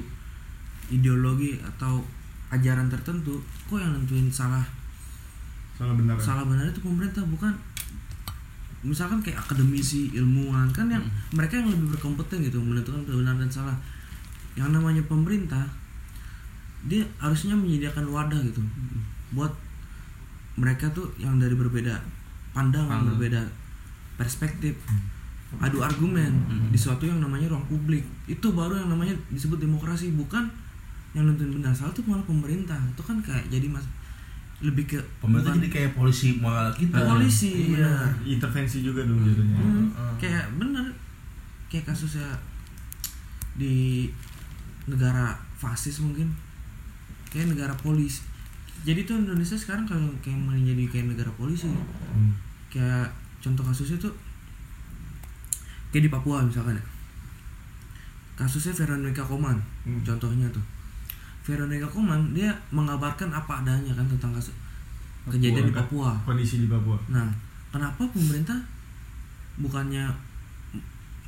ideologi 0.88 1.56
atau 1.58 2.04
ajaran 2.48 2.86
tertentu 2.86 3.36
kok 3.66 3.76
yang 3.76 3.92
nentuin 3.92 4.28
salah 4.28 4.64
Salah 5.74 5.94
benar. 5.94 6.18
salah 6.18 6.44
benar 6.44 6.66
itu 6.66 6.80
pemerintah 6.80 7.22
bukan 7.24 7.54
misalkan 8.80 9.18
kayak 9.18 9.38
akademisi 9.38 10.10
ilmuwan 10.12 10.66
kan 10.70 10.86
yang 10.86 11.02
mereka 11.30 11.56
yang 11.56 11.66
lebih 11.68 11.92
berkompeten 11.92 12.38
gitu 12.40 12.58
menentukan 12.58 13.02
benar 13.04 13.34
dan 13.36 13.46
salah 13.48 13.74
yang 14.54 14.70
namanya 14.70 15.02
pemerintah 15.04 15.62
dia 16.84 17.02
harusnya 17.16 17.54
menyediakan 17.54 18.06
wadah 18.06 18.38
gitu. 18.40 18.62
Buat 19.30 19.50
mereka 20.54 20.86
tuh 20.90 21.10
yang 21.16 21.36
dari 21.36 21.54
berbeda 21.54 21.94
pandangan 22.50 23.02
Pandangan. 23.02 23.08
berbeda 23.14 23.42
perspektif 24.14 24.74
adu 25.56 25.80
argumen 25.80 26.28
di 26.68 26.76
suatu 26.76 27.02
yang 27.02 27.18
namanya 27.18 27.48
ruang 27.48 27.64
publik. 27.64 28.04
Itu 28.26 28.52
baru 28.52 28.76
yang 28.76 28.90
namanya 28.90 29.16
disebut 29.28 29.58
demokrasi 29.58 30.12
bukan 30.12 30.44
yang 31.12 31.24
nentuin 31.24 31.50
benar. 31.50 31.72
Salah 31.72 31.90
itu 31.90 32.04
malah 32.04 32.22
pemerintah. 32.22 32.76
Itu 32.86 33.00
kan 33.00 33.16
kayak 33.18 33.48
jadi 33.48 33.64
mas 33.66 33.86
lebih 34.58 34.84
ke 34.86 34.98
pemerintah 35.22 35.54
bukan- 35.54 35.62
jadi 35.62 35.68
kayak 35.70 35.90
polisi 35.94 36.28
moral 36.36 36.68
kita. 36.72 36.98
Polisi 37.00 37.72
iya 37.72 37.86
benar. 37.86 38.10
Intervensi 38.28 38.78
juga 38.82 39.00
dong 39.02 39.22
jadinya. 39.22 39.56
Hmm, 39.56 39.86
Heeh. 39.88 40.12
kayak 40.18 40.46
bener 40.54 40.86
kayak 41.68 41.86
kasusnya 41.86 42.26
di 43.54 44.08
negara 44.84 45.32
fasis 45.54 46.00
mungkin 46.00 46.28
kayak 47.28 47.46
negara 47.48 47.74
polisi 47.74 48.24
jadi 48.78 49.02
tuh 49.02 49.18
Indonesia 49.18 49.54
sekarang 49.54 49.84
kalau 49.84 50.06
kayak 50.18 50.38
menjadi 50.38 50.84
kayak 50.88 51.06
negara 51.08 51.28
polisi 51.32 51.66
Hmm. 51.66 52.32
kayak 52.68 53.06
contoh 53.38 53.62
kasusnya 53.62 53.98
tuh 53.98 54.14
kayak 55.88 56.04
di 56.04 56.10
Papua 56.10 56.40
misalkan 56.40 56.72
ya 56.72 56.84
kasusnya 58.34 58.72
Veronica 58.72 59.20
Koman 59.20 59.58
Hmm. 59.82 60.00
contohnya 60.02 60.46
tuh 60.48 60.62
Veronica 61.42 61.86
Koman 61.86 62.32
dia 62.32 62.52
mengabarkan 62.70 63.28
apa 63.30 63.52
adanya 63.58 63.92
kan 63.92 64.06
tentang 64.06 64.32
kasus 64.32 64.52
kejadian 65.26 65.64
di 65.64 65.74
Papua 65.74 66.16
Kondisi 66.22 66.56
di 66.58 66.66
Papua. 66.66 66.96
Nah, 67.08 67.28
kenapa 67.68 68.00
pemerintah 68.06 68.56
bukannya 69.58 70.08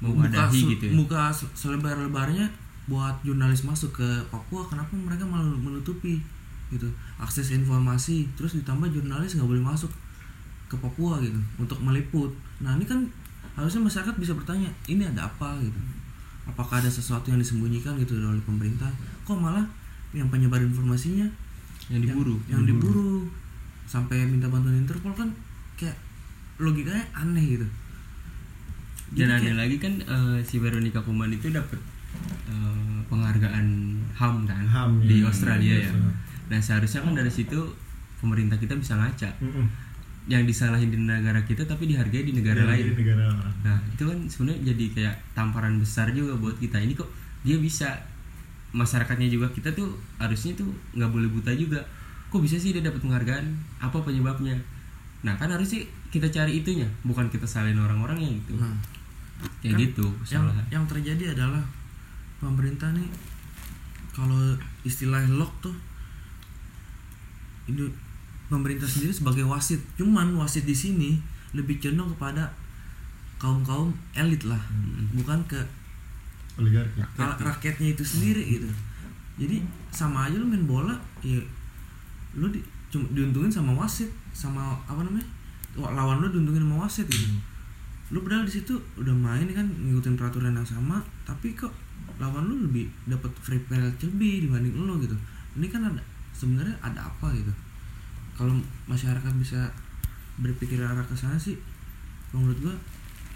Mewadahi 0.00 0.56
se- 0.56 0.68
gitu 0.70 0.84
ya? 0.88 0.92
buka 0.96 1.28
se- 1.28 1.50
selebar-lebarnya 1.52 2.48
buat 2.90 3.14
jurnalis 3.22 3.62
masuk 3.62 3.94
ke 3.94 4.08
Papua, 4.26 4.66
kenapa 4.66 4.90
mereka 4.98 5.22
malah 5.22 5.46
menutupi 5.46 6.18
gitu. 6.74 6.90
Akses 7.22 7.54
informasi, 7.54 8.26
terus 8.34 8.58
ditambah 8.58 8.90
jurnalis 8.90 9.38
nggak 9.38 9.46
boleh 9.46 9.62
masuk 9.62 9.90
ke 10.66 10.74
Papua 10.74 11.22
gitu 11.22 11.38
untuk 11.56 11.78
meliput. 11.78 12.34
Nah 12.58 12.74
ini 12.74 12.82
kan 12.82 13.06
harusnya 13.54 13.86
masyarakat 13.86 14.14
bisa 14.18 14.34
bertanya 14.34 14.66
ini 14.90 15.06
ada 15.06 15.30
apa? 15.30 15.54
gitu, 15.62 15.78
apakah 16.50 16.82
ada 16.82 16.90
sesuatu 16.90 17.30
yang 17.30 17.38
disembunyikan? 17.38 17.94
gitu 17.98 18.18
oleh 18.18 18.42
pemerintah? 18.42 18.90
Kok 19.22 19.38
malah 19.38 19.66
yang 20.10 20.26
penyebar 20.26 20.58
informasinya 20.58 21.30
yang 21.86 22.02
diburu. 22.02 22.38
yang, 22.50 22.66
yang 22.66 22.74
diburu. 22.74 23.26
sampai 23.90 24.22
minta 24.22 24.46
bantuan 24.46 24.78
Interpol 24.78 25.10
kan 25.14 25.26
kayak 25.74 25.94
logikanya 26.62 27.02
aneh 27.14 27.58
gitu. 27.58 27.66
Dan 29.10 29.26
Jadi 29.26 29.30
ada 29.30 29.38
kayak- 29.42 29.58
lagi 29.58 29.76
kan 29.82 29.92
eh, 29.98 30.38
si 30.46 30.62
Veronica 30.62 31.02
Koeman 31.02 31.34
itu 31.34 31.50
dapat 31.50 31.78
eh, 32.50 32.98
penghargaan 33.06 33.66
HAM 34.12 34.34
kan 34.44 34.64
HAM, 34.66 34.90
di 35.00 35.22
iya. 35.22 35.26
Australia 35.26 35.74
ya. 35.78 35.88
Iya. 35.88 36.10
Nah 36.50 36.58
seharusnya 36.58 37.00
kan 37.00 37.14
dari 37.14 37.30
situ 37.30 37.56
pemerintah 38.18 38.54
kita 38.54 38.74
bisa 38.74 38.94
ngaca 38.94 39.30
Mm-mm. 39.40 39.64
yang 40.26 40.44
disalahin 40.44 40.90
di 40.90 40.98
negara 40.98 41.40
kita 41.40 41.64
tapi 41.64 41.86
dihargai 41.86 42.22
di 42.22 42.34
negara 42.34 42.60
Ya, 42.60 42.68
lain. 42.68 42.84
di 42.92 42.96
negara. 43.00 43.26
Nah 43.62 43.78
itu 43.88 44.02
kan 44.02 44.18
sebenarnya 44.26 44.60
jadi 44.68 44.84
kayak 44.92 45.14
tamparan 45.32 45.78
besar 45.78 46.10
juga 46.10 46.34
buat 46.34 46.54
kita 46.56 46.76
ini 46.76 46.92
kok 46.92 47.08
dia 47.40 47.56
bisa 47.56 47.88
masyarakatnya 48.70 49.26
juga 49.26 49.48
kita 49.50 49.72
tuh 49.72 49.90
harusnya 50.16 50.54
tuh 50.54 50.68
nggak 50.92 51.10
boleh 51.10 51.28
buta 51.28 51.50
juga. 51.54 51.80
Kok 52.28 52.38
bisa 52.40 52.54
sih 52.54 52.70
dia 52.70 52.78
dapat 52.80 53.00
penghargaan? 53.00 53.42
Apa 53.80 53.98
penyebabnya? 54.00 54.54
Nah 55.20 55.34
kan 55.34 55.48
harusnya 55.48 55.82
kita 56.08 56.26
cari 56.26 56.62
itunya, 56.62 56.86
bukan 57.02 57.26
kita 57.26 57.42
salahin 57.44 57.78
orang-orangnya 57.78 58.30
gitu. 58.30 58.54
nah 58.56 58.70
Kayak 59.58 59.72
kan 59.72 59.80
gitu 59.82 60.06
yang 60.28 60.44
yang 60.68 60.84
terjadi 60.84 61.32
adalah 61.32 61.64
pemerintah 62.40 62.88
nih 62.90 63.06
kalau 64.10 64.56
istilah 64.82 65.20
lock 65.30 65.52
tuh 65.60 65.76
itu 67.66 67.84
pemerintah 68.50 68.84
sendiri 68.84 69.12
sebagai 69.12 69.44
wasit. 69.46 69.78
Cuman 69.94 70.34
wasit 70.34 70.64
di 70.64 70.74
sini 70.74 71.10
lebih 71.54 71.78
cenderung 71.78 72.10
kepada 72.10 72.50
kaum 73.38 73.62
kaum 73.62 73.88
elit 74.12 74.42
lah. 74.42 74.58
Bukan 75.14 75.38
ke 75.46 75.60
Oligarki. 76.58 76.98
ra- 77.16 77.38
rakyatnya 77.46 77.88
itu 77.94 78.02
sendiri 78.02 78.42
gitu. 78.42 78.68
Jadi 79.38 79.62
sama 79.88 80.26
aja 80.26 80.36
lu 80.36 80.44
main 80.44 80.66
bola 80.66 80.92
ya 81.22 81.38
lu 82.34 82.46
di, 82.46 82.60
cuma 82.88 83.06
diuntungin 83.10 83.48
sama 83.48 83.72
wasit 83.72 84.06
sama 84.30 84.60
apa 84.84 85.00
namanya 85.00 85.24
Wa- 85.74 85.90
lawan 85.90 86.20
lu 86.20 86.28
diuntungin 86.28 86.62
sama 86.62 86.84
wasit 86.84 87.06
gitu 87.06 87.26
lu 88.10 88.18
padahal 88.26 88.42
di 88.42 88.52
situ 88.58 88.74
udah 88.98 89.14
main 89.14 89.46
kan 89.54 89.66
ngikutin 89.66 90.18
peraturan 90.18 90.54
yang 90.54 90.66
sama 90.66 90.98
tapi 91.22 91.54
kok 91.54 91.70
lawan 92.18 92.50
lu 92.50 92.66
lebih 92.66 92.90
dapat 93.06 93.30
free 93.38 93.62
penalty 93.70 94.10
lebih 94.10 94.50
dibanding 94.50 94.74
lu 94.76 94.98
gitu. 95.00 95.16
Ini 95.56 95.66
kan 95.70 95.86
ada 95.86 96.02
sebenarnya 96.34 96.74
ada 96.82 97.06
apa 97.06 97.30
gitu? 97.32 97.52
Kalau 98.34 98.56
masyarakat 98.90 99.32
bisa 99.38 99.70
berpikir 100.40 100.80
arah 100.80 101.04
ke 101.04 101.14
sana 101.14 101.36
sih 101.38 101.54
menurut 102.34 102.58
gua 102.62 102.74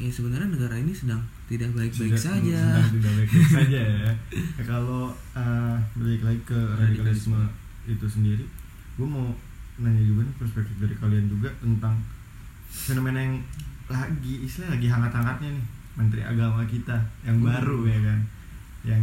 ya 0.03 0.11
sebenarnya 0.11 0.51
negara 0.51 0.75
ini 0.75 0.91
sedang 0.91 1.23
tidak 1.47 1.71
baik-baik 1.71 2.19
saja. 2.19 2.83
sedang 2.83 2.99
tidak 2.99 3.13
baik-baik 3.15 3.49
saja 3.63 3.79
ya. 3.79 4.11
Ya, 4.35 4.63
kalau 4.67 5.15
uh, 5.39 5.79
balik 5.95 6.27
lagi 6.27 6.41
ke 6.43 6.59
radikalisme 6.75 7.39
itu 7.87 8.07
sendiri 8.09 8.43
gue 8.95 9.07
mau 9.07 9.27
nanya 9.83 10.03
juga 10.07 10.23
nih 10.23 10.35
perspektif 10.39 10.75
dari 10.79 10.95
kalian 10.95 11.27
juga 11.27 11.51
tentang 11.59 11.99
fenomena 12.71 13.19
yang 13.19 13.37
lagi 13.87 14.35
istilah 14.43 14.75
lagi 14.75 14.87
hangat-hangatnya 14.89 15.51
nih 15.51 15.67
menteri 15.95 16.23
agama 16.25 16.65
kita 16.65 16.97
yang 17.23 17.39
Hmm. 17.39 17.47
baru 17.47 17.79
ya 17.85 17.99
kan 18.03 18.21
yang 18.85 19.03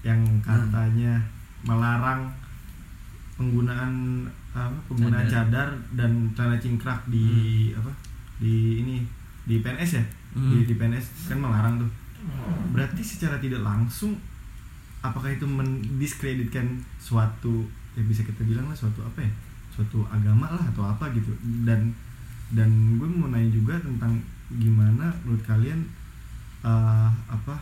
yang 0.00 0.20
katanya 0.40 1.18
melarang 1.62 2.30
penggunaan 3.34 4.24
apa 4.50 4.74
penggunaan 4.90 5.26
cadar, 5.26 5.68
dan 5.94 6.10
celana 6.34 6.58
cingkrak 6.58 6.98
di 7.06 7.26
apa 7.74 7.90
di 8.38 8.82
ini 8.82 9.02
di 9.46 9.58
PNS 9.58 9.90
ya? 9.98 10.04
Hmm. 10.34 10.50
di, 10.54 10.66
di 10.66 10.74
PNS 10.74 11.30
kan 11.30 11.38
melarang 11.38 11.78
tuh. 11.78 11.90
Berarti 12.74 13.00
secara 13.00 13.38
tidak 13.38 13.62
langsung 13.62 14.12
apakah 14.98 15.30
itu 15.30 15.46
mendiskreditkan 15.46 16.66
suatu 16.98 17.62
ya 17.94 18.02
bisa 18.02 18.26
kita 18.26 18.42
bilang 18.42 18.66
lah 18.66 18.74
suatu 18.74 19.02
apa 19.02 19.22
ya 19.22 19.30
suatu 19.70 20.02
agama 20.10 20.50
lah 20.50 20.64
atau 20.66 20.82
apa 20.82 21.06
gitu 21.14 21.30
dan 21.62 21.94
dan 22.52 22.96
gue 22.96 23.08
mau 23.08 23.28
nanya 23.28 23.52
juga 23.52 23.76
tentang 23.80 24.16
gimana 24.56 25.12
menurut 25.24 25.44
kalian 25.44 25.80
eh, 26.64 27.10
apa 27.28 27.54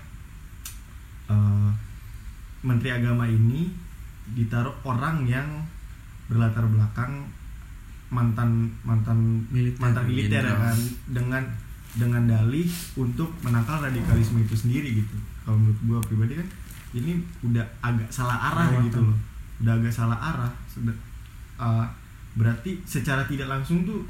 eh, 1.30 1.70
menteri 2.62 2.90
agama 2.94 3.26
ini 3.26 3.70
ditaruh 4.34 4.74
orang 4.82 5.26
yang 5.26 5.46
berlatar 6.26 6.66
belakang 6.66 7.30
mantan 8.10 8.70
mantan 8.86 9.46
Militer, 9.50 9.78
mantan 9.82 10.04
militer 10.06 10.42
ya 10.42 10.54
kan? 10.54 10.78
Dengan 11.10 11.42
dengan 11.96 12.22
dalih 12.28 12.68
untuk 12.98 13.30
menangkal 13.42 13.82
radikalisme 13.82 14.42
itu 14.42 14.54
sendiri 14.54 15.02
gitu. 15.02 15.16
Kalau 15.42 15.58
menurut 15.58 15.78
gua 15.86 15.98
pribadi 16.02 16.38
kan 16.38 16.48
ini 16.94 17.18
udah 17.42 17.64
agak 17.82 18.10
salah 18.10 18.38
arah 18.52 18.66
gitu 18.82 18.98
loh. 19.02 19.18
Udah 19.62 19.72
agak 19.78 19.94
salah 19.94 20.18
arah. 20.18 20.52
Uh, 21.56 21.86
berarti 22.36 22.78
secara 22.84 23.24
tidak 23.24 23.48
langsung 23.48 23.86
tuh 23.88 24.04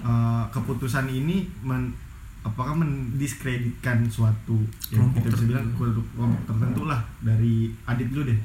uh, 0.00 0.44
keputusan 0.48 1.06
ini 1.06 1.36
men- 1.60 1.92
apakah 2.40 2.72
mendiskreditkan 2.74 4.06
suatu 4.06 4.56
yang 4.88 5.04
Kelompok 5.06 5.20
kita 5.20 5.28
bisa 5.30 5.44
bilang 5.46 5.66
tertentu. 5.68 6.00
kelompok 6.08 6.40
tertentu 6.46 6.82
lah 6.86 7.00
dari 7.20 7.54
adit 7.84 8.08
dulu 8.08 8.24
deh 8.26 8.40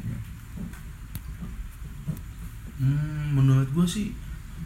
Hmm, 2.76 3.32
menurut 3.32 3.72
gue 3.72 3.88
sih 3.88 4.12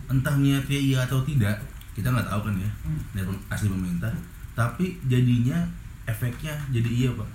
entah 0.09 0.33
niatnya 0.35 0.73
iya 0.75 1.05
atau 1.05 1.21
tidak 1.21 1.61
kita 1.93 2.09
nggak 2.09 2.25
tahu 2.25 2.41
kan 2.41 2.55
ya 2.57 2.69
niat 3.13 3.21
pem- 3.23 3.45
asli 3.47 3.69
pemerintah 3.69 4.09
tapi 4.57 4.97
jadinya 5.05 5.61
efeknya 6.03 6.57
jadi 6.67 6.89
iya 6.89 7.09
pak 7.13 7.29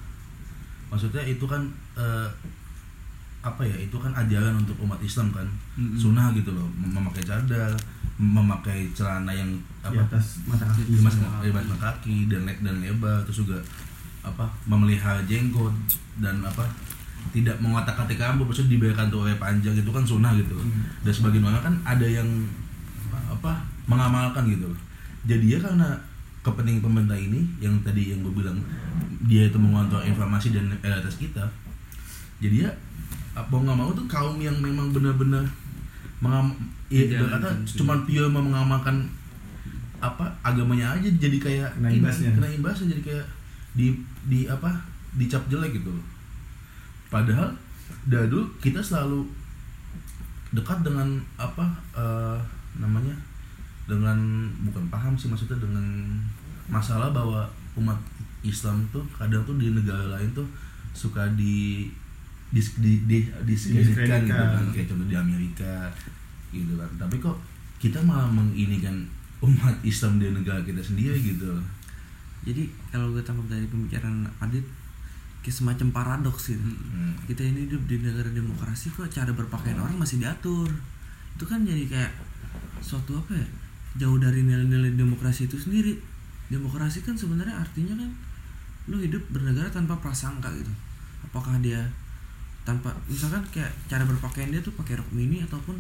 maksudnya 0.91 1.23
itu 1.23 1.47
kan 1.47 1.63
eh, 1.95 2.27
apa 3.41 3.63
ya 3.63 3.77
itu 3.79 3.95
kan 3.95 4.11
ajaran 4.13 4.59
untuk 4.59 4.75
umat 4.81 4.99
Islam 4.99 5.31
kan 5.31 5.47
Mm-mm. 5.77 5.95
sunnah 5.95 6.35
gitu 6.35 6.51
loh 6.51 6.67
mem- 6.75 6.91
memakai 6.93 7.23
cadar 7.23 7.71
memakai 8.15 8.89
celana 8.95 9.35
yang 9.35 9.51
di 9.51 9.91
apa 9.91 10.01
atas 10.07 10.47
mata 10.47 10.65
kaki 10.71 10.87
di 10.87 10.95
di 10.97 11.51
mata 11.51 11.77
kaki 11.77 12.17
dan 12.31 12.47
le- 12.47 12.63
dan 12.63 12.77
lebar 12.79 13.27
terus 13.27 13.43
juga 13.43 13.59
apa 14.23 14.47
memelihara 14.71 15.21
jenggot 15.27 15.75
dan 16.23 16.39
apa 16.47 16.63
tidak 17.35 17.59
mengotak-atik 17.59 18.21
rambut 18.21 18.47
maksudnya 18.47 18.79
dibiarkan 18.79 19.11
tuh 19.11 19.27
oleh 19.27 19.35
panjang 19.41 19.75
itu 19.75 19.91
kan 19.91 20.05
sunnah 20.07 20.31
gitu. 20.39 20.55
Hmm. 20.55 20.87
dan 21.03 21.13
sebagian 21.13 21.43
orang 21.43 21.63
kan 21.65 21.75
ada 21.83 22.07
yang 22.07 22.29
apa 23.27 23.67
mengamalkan 23.91 24.47
gitu. 24.47 24.71
Loh 24.71 24.81
jadi 25.25 25.57
ya 25.57 25.59
karena 25.61 25.89
kepentingan 26.45 26.85
pemerintah 26.85 27.17
ini 27.17 27.41
yang 27.59 27.81
tadi 27.81 28.13
yang 28.13 28.21
gue 28.21 28.33
bilang 28.37 28.61
dia 29.25 29.49
itu 29.49 29.57
mengontrol 29.57 30.05
informasi 30.05 30.53
dan 30.53 30.69
realitas 30.85 31.17
kita 31.17 31.49
jadi 32.45 32.69
ya 32.69 32.71
apa 33.33 33.51
nggak 33.51 33.73
mau 33.73 33.91
tuh 33.97 34.05
kaum 34.05 34.37
yang 34.37 34.55
memang 34.61 34.93
benar-benar 34.93 35.49
mengam 36.25 36.47
ya, 36.89 37.05
Menjalankan 37.05 37.37
kata 37.37 37.49
sih. 37.69 37.77
cuman 37.79 37.99
pure 38.03 38.27
mau 38.27 38.41
mengamalkan 38.41 38.97
apa 40.01 40.25
agamanya 40.41 40.93
aja 40.93 41.09
jadi 41.11 41.37
kayak 41.39 41.71
Kena 41.75 41.89
imbasnya. 41.91 42.31
kena 42.33 42.49
imbasnya 42.51 42.87
jadi 42.91 43.03
kayak 43.03 43.27
di 43.73 43.87
di 44.25 44.41
apa 44.47 44.69
dicap 45.15 45.45
jelek 45.47 45.77
gitu 45.77 45.93
padahal 47.09 47.53
dari 48.05 48.27
dulu 48.27 48.45
kita 48.59 48.81
selalu 48.81 49.25
dekat 50.51 50.81
dengan 50.81 51.09
apa 51.37 51.65
eh, 51.93 52.39
namanya 52.77 53.15
dengan 53.85 54.17
bukan 54.63 54.85
paham 54.89 55.13
sih 55.15 55.29
maksudnya 55.29 55.59
dengan 55.59 55.85
masalah 56.67 57.11
bahwa 57.11 57.45
umat 57.77 57.97
Islam 58.41 58.81
tuh 58.89 59.05
kadang 59.13 59.45
tuh 59.45 59.57
di 59.57 59.69
negara 59.69 60.05
lain 60.11 60.31
tuh 60.33 60.47
suka 60.93 61.27
di 61.35 61.89
dis, 62.55 62.79
di, 62.79 63.03
di, 63.11 63.27
diskreditkan 63.43 64.23
gitu 64.23 64.39
kan 64.39 64.67
kayak 64.71 64.87
contoh 64.87 65.07
di 65.11 65.17
Amerika 65.19 65.91
gitu 66.55 66.79
kan. 66.79 66.91
Tapi 66.95 67.19
kok 67.19 67.37
kita 67.83 67.99
malah 68.07 68.31
menginikan 68.31 69.03
umat 69.43 69.75
Islam 69.83 70.23
di 70.23 70.31
negara 70.31 70.63
kita 70.63 70.79
sendiri 70.79 71.19
gitu. 71.19 71.51
Jadi 72.47 72.71
kalau 72.95 73.11
gue 73.11 73.21
tangkap 73.27 73.51
dari 73.51 73.67
pembicaraan 73.67 74.25
Adit 74.39 74.65
kayak 75.45 75.57
semacam 75.61 75.89
paradoks 75.93 76.57
gitu. 76.57 76.63
Hmm. 76.65 77.13
kita 77.29 77.45
ini 77.45 77.69
hidup 77.69 77.85
di 77.85 78.01
negara 78.01 78.33
demokrasi 78.33 78.89
kok 78.95 79.13
cara 79.13 79.29
berpakaian 79.35 79.77
orang 79.77 79.99
masih 79.99 80.23
diatur. 80.23 80.71
Itu 81.37 81.45
kan 81.45 81.67
jadi 81.67 81.85
kayak 81.85 82.13
suatu 82.81 83.19
apa 83.19 83.37
ya? 83.37 83.49
Jauh 84.05 84.17
dari 84.17 84.47
nilai-nilai 84.47 84.97
demokrasi 84.97 85.51
itu 85.51 85.59
sendiri. 85.59 85.99
Demokrasi 86.49 87.05
kan 87.05 87.19
sebenarnya 87.19 87.61
artinya 87.61 87.99
kan 87.99 88.11
lu 88.89 89.01
hidup 89.01 89.21
bernegara 89.33 89.69
tanpa 89.69 89.99
prasangka 90.01 90.49
gitu. 90.57 90.73
Apakah 91.29 91.61
dia 91.61 91.85
tanpa 92.65 92.89
misalkan 93.05 93.45
kayak 93.49 93.69
cara 93.85 94.03
berpakaian 94.03 94.49
dia 94.49 94.59
tuh 94.59 94.73
pakai 94.73 94.97
rok 94.97 95.09
mini 95.11 95.39
ataupun 95.39 95.77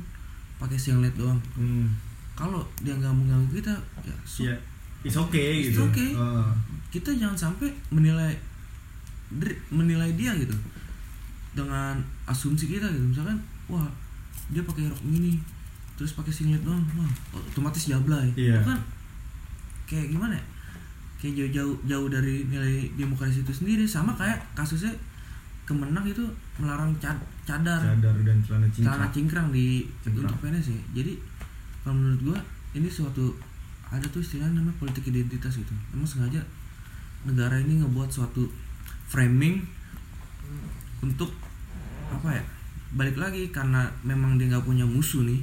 pakai 0.56 0.76
singlet 0.76 1.12
doang 1.14 1.40
Hmm. 1.52 1.88
kalau 2.34 2.60
dia 2.78 2.92
nggak 2.92 3.10
mengganggu 3.10 3.50
kita 3.54 3.72
ya 4.00 4.14
su- 4.22 4.44
ya 4.44 4.56
it's 5.00 5.16
okay 5.16 5.60
It's 5.60 5.72
gitu 5.72 5.82
okay. 5.82 6.10
Oh. 6.12 6.52
kita 6.90 7.10
jangan 7.10 7.34
sampai 7.34 7.68
menilai 7.88 8.32
menilai 9.68 10.12
dia 10.14 10.30
gitu 10.34 10.54
dengan 11.52 11.96
asumsi 12.24 12.68
kita 12.68 12.86
gitu 12.86 13.04
misalkan 13.06 13.38
wah 13.66 13.86
dia 14.48 14.60
pakai 14.60 14.86
rok 14.86 15.02
mini 15.02 15.40
terus 15.94 16.12
pakai 16.12 16.30
singlet 16.30 16.60
doang 16.60 16.82
wah 16.94 17.08
otomatis 17.32 17.86
jablay. 17.86 18.26
Itu 18.34 18.66
kan 18.66 18.78
kayak 19.84 20.10
gimana 20.10 20.34
ya 20.34 20.44
kayak 21.16 21.34
jauh-jauh 21.38 21.76
jauh 21.84 22.08
dari 22.08 22.44
nilai 22.44 22.90
demokrasi 22.92 23.40
itu 23.40 23.52
sendiri 23.54 23.84
sama 23.84 24.12
kayak 24.12 24.36
kasusnya 24.52 24.90
Kemenang 25.64 26.04
itu 26.04 26.20
melarang 26.56 26.92
cad- 26.98 27.24
cadar. 27.42 27.80
Cadar 27.80 28.14
dan 28.20 28.38
celana 28.40 28.68
celana 28.68 29.08
cingkrang 29.08 29.10
cingkrang 29.10 29.48
di 29.50 29.66
Cingkrang. 30.00 30.28
untuk 30.28 30.36
PNS 30.40 30.66
ya 30.68 30.80
jadi 30.94 31.12
kalau 31.80 31.96
menurut 31.96 32.20
gua 32.22 32.38
ini 32.72 32.88
suatu 32.88 33.32
ada 33.86 34.04
tuh 34.06 34.20
istilah 34.20 34.48
namanya 34.48 34.76
politik 34.76 35.06
identitas 35.06 35.54
gitu. 35.54 35.72
Emang 35.90 36.04
sengaja 36.04 36.40
negara 37.22 37.56
ini 37.56 37.80
ngebuat 37.80 38.08
suatu 38.08 38.44
framing 39.06 39.64
untuk 41.00 41.32
apa 42.10 42.28
ya 42.30 42.44
balik 42.92 43.16
lagi 43.16 43.48
karena 43.48 43.84
memang 44.02 44.36
dia 44.36 44.46
nggak 44.46 44.62
punya 44.62 44.84
musuh 44.84 45.22
nih 45.22 45.40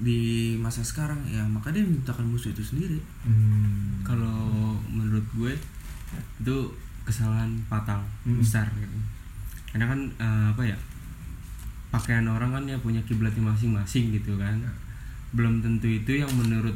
di 0.00 0.18
masa 0.56 0.80
sekarang 0.80 1.20
ya 1.24 1.44
maka 1.44 1.68
dia 1.70 1.84
menciptakan 1.84 2.24
musuh 2.26 2.50
itu 2.50 2.64
sendiri. 2.64 2.98
Hmm. 3.22 4.00
kalau 4.00 4.40
menurut 4.86 5.22
gue 5.30 5.52
itu 6.40 6.56
kesalahan 7.02 7.50
fatal 7.66 8.00
Hmm. 8.22 8.36
besar 8.36 8.66
gitu. 8.72 8.96
karena 9.68 9.86
kan 9.86 10.00
eh, 10.16 10.46
apa 10.50 10.62
ya 10.64 10.76
pakaian 11.90 12.24
orang 12.24 12.50
kan 12.50 12.64
ya 12.64 12.76
punya 12.76 12.98
kiblatnya 13.02 13.42
masing-masing 13.44 14.10
gitu 14.12 14.34
kan 14.36 14.58
belum 15.30 15.58
tentu 15.60 15.86
itu 15.86 16.12
yang 16.16 16.30
menurut 16.32 16.74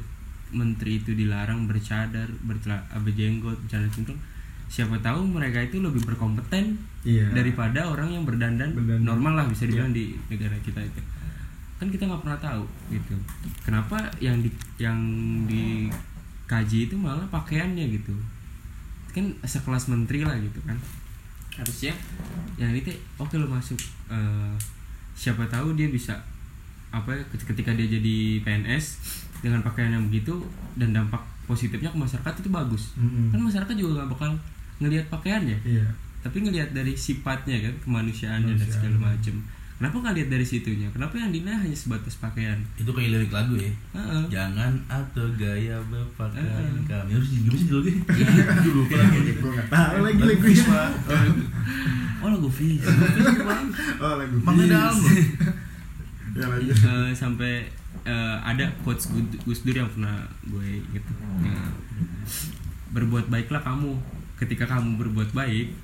menteri 0.51 0.99
itu 0.99 1.11
dilarang 1.13 1.67
bercadar 1.67 2.27
bercela- 2.41 2.87
eh, 2.89 3.01
berjenggot 3.01 3.59
bercadar 3.61 3.87
cingkrang 3.89 4.19
siapa 4.67 4.95
tahu 4.99 5.27
mereka 5.29 5.61
itu 5.61 5.79
lebih 5.79 6.03
berkompeten 6.05 6.75
Iya. 7.05 7.29
daripada 7.31 7.85
orang 7.85 8.09
yang 8.11 8.25
berdandan, 8.25 8.73
Berdandan. 8.73 9.05
normal 9.05 9.33
lah 9.35 9.47
bisa 9.47 9.67
dibilang 9.67 9.91
di 9.91 10.17
negara 10.27 10.57
kita 10.59 10.81
itu 10.81 11.03
kan 11.75 11.87
kita 11.87 12.07
nggak 12.07 12.23
pernah 12.23 12.41
tahu 12.41 12.65
gitu 12.89 13.15
kenapa 13.61 13.99
yang 14.19 14.39
di 14.39 14.49
yang 14.79 14.97
dikaji 15.45 16.79
itu 16.85 16.95
malah 16.97 17.27
pakaiannya 17.29 17.93
gitu 17.93 18.15
kan 19.15 19.25
sekelas 19.41 19.87
menteri 19.87 20.21
lah 20.21 20.35
gitu 20.37 20.59
kan 20.61 20.75
harusnya 21.55 21.95
yang 22.57 22.69
ini 22.69 22.83
teh 22.83 22.93
oke 23.17 23.33
lo 23.33 23.47
masuk 23.47 23.79
eh, 24.09 24.55
siapa 25.15 25.47
tahu 25.47 25.73
dia 25.73 25.87
bisa 25.89 26.19
apa 26.91 27.11
ya, 27.11 27.23
ketika 27.33 27.71
dia 27.71 27.87
jadi 27.89 28.17
PNS 28.41 28.85
dengan 29.39 29.61
pakaian 29.61 29.91
yang 29.91 30.05
begitu 30.05 30.35
dan 30.75 30.91
dampak 30.91 31.23
positifnya 31.45 31.89
ke 31.89 31.97
masyarakat 31.97 32.35
itu 32.37 32.49
bagus 32.49 32.95
Mm-mm. 32.97 33.31
kan 33.31 33.39
masyarakat 33.39 33.75
juga 33.75 34.01
nggak 34.01 34.11
bakal 34.11 34.31
ngelihat 34.77 35.07
pakaiannya 35.09 35.59
Iya. 35.63 35.87
tapi 36.21 36.41
ngelihat 36.41 36.71
dari 36.71 36.95
sifatnya 36.95 37.61
kan 37.61 37.75
kemanusiaannya 37.81 38.51
dan 38.51 38.59
Kemanusiaan. 38.59 38.75
segala 38.75 38.97
macam 39.09 39.35
kenapa 39.85 40.01
nggak 40.01 40.17
lihat 40.17 40.29
dari 40.33 40.47
situnya? 40.49 40.89
Kenapa 40.97 41.21
yang 41.21 41.29
dinilai 41.29 41.61
hanya 41.61 41.77
sebatas 41.77 42.17
pakaian? 42.17 42.57
Itu 42.81 42.89
kayak 42.89 43.21
lirik 43.21 43.29
lagu 43.29 43.53
ya? 43.61 43.69
Heeh. 43.93 44.25
jangan 44.33 44.73
atau 44.89 45.29
gaya 45.37 45.77
berpakaian 45.93 46.41
Heeh. 46.41 46.89
kami. 46.89 47.11
Harus 47.13 47.29
gimana 47.29 47.53
sih 47.61 47.69
dulu 47.77 47.81
Aduh, 47.85 48.73
lupa 48.81 48.97
lagi. 48.97 49.33
Gua 49.37 49.51
nggak 49.53 49.69
tahu 49.69 49.99
lagi 50.01 50.21
lagu 50.25 50.49
oh 52.25 52.29
lagu 52.33 52.49
Fis. 52.49 52.81
Oh, 54.01 54.13
lagu 54.17 54.37
Makna 54.41 54.65
Bis. 54.65 54.73
dalam. 54.73 54.97
Ya. 56.33 56.47
Eh, 56.73 57.13
sampai 57.13 57.69
eh, 58.09 58.37
ada 58.41 58.65
quotes 58.81 59.13
Gus- 59.45 59.61
Dur 59.69 59.77
yang 59.77 59.93
pernah 59.93 60.25
gue 60.43 60.81
gitu 60.97 61.13
Ya, 61.45 61.61
berbuat 62.97 63.29
baiklah 63.29 63.61
kamu. 63.61 64.01
Ketika 64.41 64.65
kamu 64.65 64.97
berbuat 64.97 65.37
baik 65.37 65.77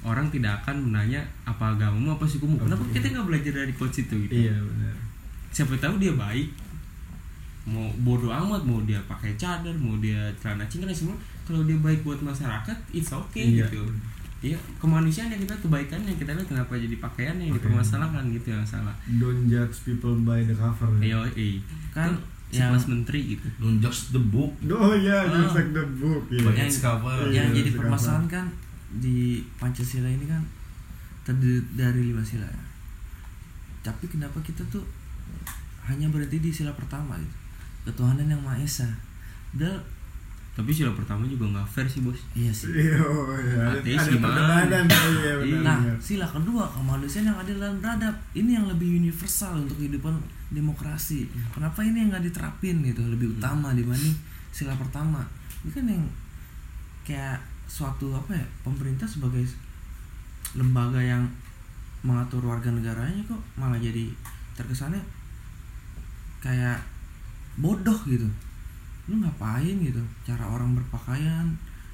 orang 0.00 0.26
tidak 0.28 0.52
akan 0.58 0.76
menanya 0.84 1.18
apa 1.42 1.72
agamamu 1.72 2.10
apa 2.10 2.24
sukumu 2.24 2.56
kenapa 2.56 2.80
kita 2.88 3.10
nggak 3.10 3.26
belajar 3.26 3.52
dari 3.56 3.72
quotes 3.72 3.98
itu 4.00 4.14
gitu 4.20 4.32
Iya 4.40 4.54
benar. 4.54 4.94
siapa 5.50 5.74
tahu 5.76 5.96
dia 5.96 6.12
baik 6.12 6.48
mau 7.64 7.84
bodoh 7.98 8.30
amat 8.30 8.62
mau 8.62 8.80
dia 8.82 8.96
pakai 9.04 9.34
cadar 9.34 9.74
mau 9.74 9.98
dia 9.98 10.16
celana 10.38 10.64
cingkrang 10.64 10.94
semua 10.94 11.16
kalau 11.42 11.64
dia 11.64 11.76
baik 11.76 12.00
buat 12.00 12.16
masyarakat 12.18 12.76
it's 12.90 13.10
okay 13.10 13.44
Iya. 13.54 13.66
gitu 13.66 13.84
Iya, 14.38 14.54
kemanusiaan 14.78 15.26
yang 15.26 15.42
kita 15.42 15.50
kebaikan 15.58 15.98
yang 15.98 16.14
kita 16.14 16.30
lihat 16.30 16.46
kenapa 16.46 16.78
jadi 16.78 16.94
pakaian 16.96 17.34
yang 17.34 17.50
Pakaian. 17.50 17.58
dipermasalahkan 17.58 18.22
gitu 18.30 18.54
yang 18.54 18.62
salah. 18.62 18.94
Don't 19.12 19.50
judge 19.50 19.82
people 19.82 20.14
by 20.22 20.46
the 20.46 20.54
cover. 20.54 20.86
Ayo, 21.02 21.26
eh. 21.34 21.58
Kan 21.90 22.14
yang 22.48 22.70
yang- 22.70 22.86
menteri 22.86 23.34
gitu. 23.34 23.50
don't 23.58 23.82
judge 23.82 24.14
the 24.14 24.22
book 24.24 24.54
Oh 24.70 24.94
iya, 24.94 25.26
Oh. 25.26 25.42
just 25.42 25.58
like 25.58 25.74
the 25.74 25.82
book. 25.92 26.22
Iya. 26.30 26.46
Banyak 26.46 26.70
yang. 26.70 26.94
Iya, 27.26 27.34
yang 27.34 27.50
jadi 27.50 27.70
permasalahan 27.74 28.26
kan 28.30 28.46
di 28.90 29.44
Pancasila 29.56 30.08
ini 30.08 30.24
kan 30.24 30.40
terdiri 31.22 31.60
dari 31.76 32.08
lima 32.08 32.24
sila 32.24 32.48
tapi 33.80 34.08
kenapa 34.08 34.40
kita 34.40 34.64
tuh 34.68 34.84
hanya 35.84 36.08
berhenti 36.08 36.40
di 36.40 36.50
sila 36.50 36.72
pertama 36.72 37.16
gitu 37.16 37.36
ketuhanan 37.86 38.28
yang 38.28 38.40
maha 38.40 38.60
esa 38.60 38.88
Padahal 39.48 39.80
tapi 40.52 40.74
sila 40.74 40.90
pertama 40.90 41.22
juga 41.24 41.46
nggak 41.48 41.68
fair 41.70 41.86
sih 41.86 42.02
bos 42.02 42.18
iya 42.34 42.50
sih 42.50 42.68
Iya, 42.74 42.98
iya. 42.98 43.78
Ateis 43.78 44.10
gimana? 44.10 44.58
perdebatan 44.66 44.84
iya 44.90 45.32
benar 45.38 45.62
Nah, 45.62 45.78
sila 45.96 46.26
kedua 46.26 46.66
kemanusiaan 46.66 47.30
yang 47.30 47.38
adil 47.38 47.56
dan 47.56 47.78
beradab. 47.78 48.10
Ini 48.34 48.58
yang 48.58 48.66
lebih 48.66 48.98
universal 48.98 49.62
untuk 49.62 49.78
kehidupan 49.78 50.18
demokrasi. 50.50 51.30
Kenapa 51.54 51.86
ini 51.86 52.02
yang 52.02 52.10
nggak 52.10 52.26
diterapin 52.26 52.82
gitu, 52.82 53.06
lebih 53.06 53.38
utama 53.38 53.70
dibanding 53.70 54.16
sila 54.50 54.74
pertama. 54.74 55.22
Ini 55.62 55.70
kan 55.70 55.84
yang 55.86 56.04
kayak 57.06 57.38
suatu 57.68 58.16
apa 58.16 58.32
ya 58.32 58.46
pemerintah 58.64 59.04
sebagai 59.04 59.44
lembaga 60.56 60.98
yang 60.98 61.28
mengatur 62.00 62.40
warga 62.40 62.72
negaranya 62.72 63.20
kok 63.28 63.38
malah 63.60 63.76
jadi 63.76 64.08
terkesannya 64.56 65.02
kayak 66.40 66.80
bodoh 67.60 67.98
gitu. 68.08 68.26
Lu 69.10 69.20
ngapain 69.20 69.76
gitu? 69.78 70.00
Cara 70.24 70.46
orang 70.46 70.72
berpakaian, 70.78 71.46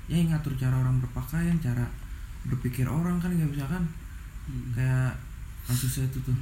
ya 0.06 0.14
yang 0.14 0.30
ngatur 0.30 0.54
cara 0.54 0.78
orang 0.78 1.02
berpakaian, 1.02 1.56
cara 1.58 1.84
berpikir 2.44 2.84
orang 2.84 3.16
kan 3.18 3.32
kayak 3.32 3.50
misalkan 3.50 3.82
kayak 4.76 5.16
kasusnya 5.64 6.04
itu 6.04 6.20
tuh 6.20 6.36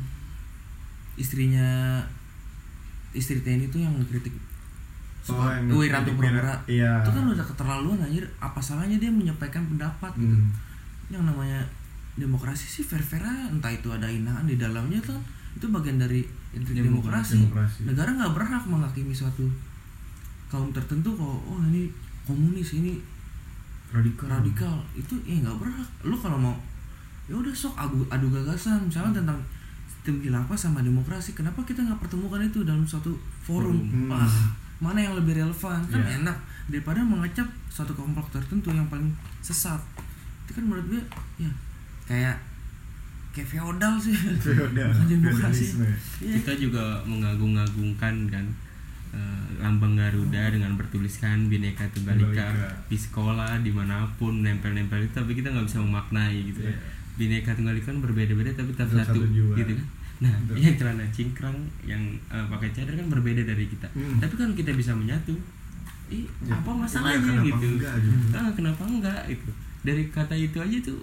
istrinya 1.14 2.02
istri 3.14 3.38
TNI 3.38 3.70
tuh 3.70 3.78
yang 3.78 3.94
ngekritik 3.94 4.34
Oh, 5.30 5.46
yang 5.46 5.70
Wiranto 5.70 6.10
ngekritik 6.10 6.18
Pramila 6.18 6.42
Wira- 6.42 6.62
iya. 6.66 6.92
itu 6.98 7.10
kan 7.14 7.24
udah 7.30 7.46
keterlaluan 7.46 7.98
anjir. 8.02 8.24
Apa 8.42 8.58
salahnya 8.58 8.98
dia 8.98 9.06
menyampaikan 9.06 9.62
pendapat 9.66 10.10
gitu? 10.18 10.34
Hmm. 10.34 10.50
yang 11.12 11.22
namanya 11.22 11.60
demokrasi 12.16 12.64
sih 12.64 12.80
fair 12.82 13.04
fair 13.04 13.20
entah 13.22 13.68
itu 13.68 13.86
ada 13.92 14.08
hinaan 14.08 14.48
di 14.48 14.56
dalamnya 14.56 14.96
kan 15.04 15.20
itu 15.52 15.68
bagian 15.68 16.00
dari 16.00 16.24
intrik 16.50 16.80
Demokrasi, 16.80 17.36
demokrasi, 17.44 17.44
demokrasi. 17.44 17.80
negara 17.84 18.10
nggak 18.16 18.32
berhak 18.32 18.62
menghakimi 18.64 19.12
suatu 19.12 19.44
kaum 20.48 20.72
tertentu 20.72 21.12
kok 21.12 21.36
oh 21.44 21.60
ini 21.68 21.92
komunis 22.24 22.80
ini 22.80 22.96
radikal. 23.92 24.26
radikal. 24.32 24.74
Itu 24.96 25.20
ya 25.22 25.36
nggak 25.44 25.56
berhak. 25.60 25.88
Lu 26.02 26.16
kalau 26.16 26.40
mau 26.40 26.56
ya 27.28 27.36
udah 27.36 27.52
sok 27.52 27.76
adu, 27.76 28.00
adu 28.08 28.32
gagasan. 28.32 28.80
Misalnya 28.88 29.20
tentang 29.20 29.38
sistem 29.84 30.16
khilafah 30.18 30.56
sama 30.56 30.80
demokrasi 30.80 31.36
kenapa 31.36 31.60
kita 31.62 31.84
nggak 31.84 32.00
pertemukan 32.00 32.40
itu 32.40 32.64
dalam 32.64 32.82
suatu 32.82 33.12
forum? 33.44 33.76
Hmm. 33.84 34.08
Mana 34.82 34.98
yang 34.98 35.14
lebih 35.14 35.38
relevan? 35.38 35.78
Kan 35.86 36.00
Iya. 36.00 36.18
enak. 36.20 36.36
Daripada 36.66 37.00
mengecap 37.00 37.46
suatu 37.68 37.92
kelompok 37.92 38.26
tertentu 38.28 38.68
yang 38.68 38.86
paling 38.86 39.08
sesat. 39.40 39.78
Itu 40.42 40.52
kan 40.52 40.64
menurut 40.64 40.86
gue 40.88 41.02
ya 41.38 41.50
kayak 42.04 42.36
kayak 43.30 43.48
feodal 43.48 43.94
sih. 43.96 44.12
Feodal, 44.36 44.90
Bukan 44.92 45.06
demokrasi. 45.08 45.64
Iya. 46.20 46.34
kita 46.36 46.52
juga 46.58 47.00
mengagung-agungkan 47.04 48.14
kan 48.26 48.44
eh, 49.12 49.44
lambang 49.58 49.94
Garuda 49.94 50.50
dengan 50.50 50.74
bertuliskan 50.74 51.46
Bhinneka 51.46 51.86
Tunggal 51.90 52.18
Ika. 52.18 52.48
Di 52.86 52.96
sekolah 52.96 53.60
di 53.60 53.70
mana 53.70 54.04
pun 54.16 54.40
nempel-nempel 54.40 54.98
itu 55.00 55.12
tapi 55.12 55.32
kita 55.32 55.48
nggak 55.48 55.64
bisa 55.64 55.78
memaknai 55.78 56.48
gitu 56.48 56.60
Iya. 56.60 56.76
Bineka 57.12 57.52
Tunggal 57.52 57.76
Ika 57.76 57.88
kan 57.88 58.00
berbeda-beda 58.00 58.50
tapi 58.52 58.72
tetap 58.72 58.88
satu, 58.90 59.20
satu 59.20 59.20
gitu 59.52 59.72
kan 59.76 59.86
nah 60.22 60.30
yang 60.54 60.72
celana 60.72 61.02
cingkrang 61.10 61.58
yang 61.82 61.98
eh, 62.28 62.46
pakai 62.46 62.70
cadar 62.70 62.94
kan 62.94 63.08
berbeda 63.08 63.42
dari 63.42 63.66
kita. 63.66 63.90
Hmm. 63.90 64.16
tapi 64.16 64.34
kan 64.34 64.50
kita 64.52 64.70
bisa 64.72 64.92
menyatu. 64.92 65.34
Ih, 66.08 66.28
Ya, 66.40 66.54
apa 66.54 66.70
masalahnya 66.70 67.18
kenapa 67.18 67.48
gitu? 67.48 67.66
enggak, 67.72 67.94
gitu. 67.98 68.16
Ah, 68.32 68.50
kenapa 68.52 68.82
enggak 68.84 69.22
itu 69.26 69.50
dari 69.80 70.06
kata 70.08 70.34
itu 70.34 70.56
aja 70.56 70.76
tuh 70.80 71.00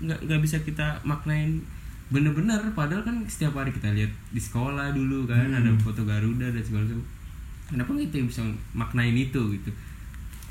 nggak 0.00 0.18
nggak 0.22 0.40
bisa 0.40 0.56
kita 0.60 0.86
maknain 1.02 1.60
bener-bener. 2.08 2.60
Padahal 2.72 3.02
kan 3.02 3.16
setiap 3.26 3.52
hari 3.54 3.70
kita 3.70 3.90
lihat 3.90 4.08
di 4.28 4.38
sekolah 4.38 4.90
dulu 4.90 5.24
kan 5.24 5.44
Hmm. 5.44 5.58
ada 5.58 5.70
foto 5.78 6.02
Garuda 6.02 6.46
dan 6.46 6.62
segala 6.62 6.84
macam. 6.84 7.02
Kenapa 7.68 7.90
kita 7.98 8.22
bisa 8.22 8.42
maknain 8.72 9.12
itu 9.14 9.40
gitu? 9.50 9.70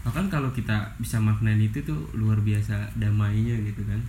Bahkan 0.01 0.25
kalau 0.27 0.49
kita 0.49 0.73
bisa 0.97 1.17
maknain 1.17 1.57
itu 1.59 1.77
tuh 1.79 2.09
luar 2.11 2.37
biasa 2.37 2.73
damainya 2.95 3.53
gitu 3.63 3.81
kan 3.83 4.01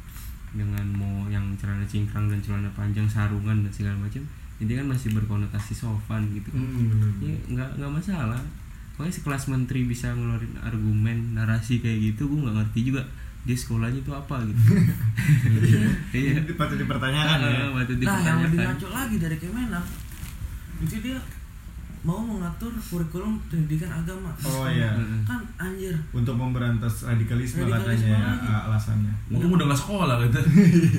dengan 0.53 0.87
mau 0.91 1.27
yang 1.27 1.55
celana 1.55 1.85
cingkrang 1.85 2.27
dan 2.27 2.39
celana 2.39 2.69
panjang 2.71 3.05
sarungan 3.05 3.61
dan 3.61 3.71
segala 3.71 3.97
macam 3.99 4.21
ini 4.59 4.73
kan 4.73 4.87
masih 4.87 5.11
berkonotasi 5.13 5.73
sopan 5.73 6.29
gitu 6.31 6.49
kan 6.49 6.61
Hmm, 6.61 6.89
bener. 6.89 7.09
ya 7.23 7.37
nggak 7.51 7.71
nggak 7.77 7.93
masalah 7.93 8.39
pokoknya 8.93 9.15
sekelas 9.15 9.45
menteri 9.49 9.81
bisa 9.85 10.11
ngeluarin 10.11 10.53
argumen 10.59 11.19
narasi 11.33 11.79
kayak 11.79 12.13
gitu 12.13 12.27
gue 12.27 12.41
nggak 12.41 12.57
ngerti 12.59 12.81
juga 12.87 13.03
dia 13.43 13.55
sekolahnya 13.55 13.99
itu 13.99 14.13
apa 14.13 14.37
gitu 14.45 14.61
iya 16.15 16.39
Ini 16.39 16.55
patut 16.55 16.77
dipertanyakan 16.77 17.39
ya. 17.41 17.51
Ah, 17.59 17.71
patut 17.75 17.97
nah 17.99 18.19
yang 18.19 18.39
lebih 18.41 18.55
dipertanyakan. 18.55 18.67
ngaco 18.71 18.89
lagi 18.89 19.17
dari 19.19 19.37
Kemenak 19.37 19.87
itu 20.81 20.97
dia 21.01 21.19
mau 22.03 22.19
mengatur 22.19 22.75
kurikulum 22.91 23.39
pendidikan 23.47 23.87
agama. 23.87 24.35
Oh, 24.43 24.67
iya. 24.67 24.91
kan 25.23 25.39
anjir. 25.55 25.95
Untuk 26.11 26.35
memberantas 26.35 27.07
radikalisme, 27.07 27.63
Radikalisme 27.63 28.11
katanya 28.11 28.35
lagi. 28.35 28.47
ya, 28.51 28.59
alasannya. 28.67 29.15
Mungkin 29.31 29.49
udah 29.55 29.67
gak 29.71 29.81
sekolah 29.87 30.17
gitu. 30.27 30.41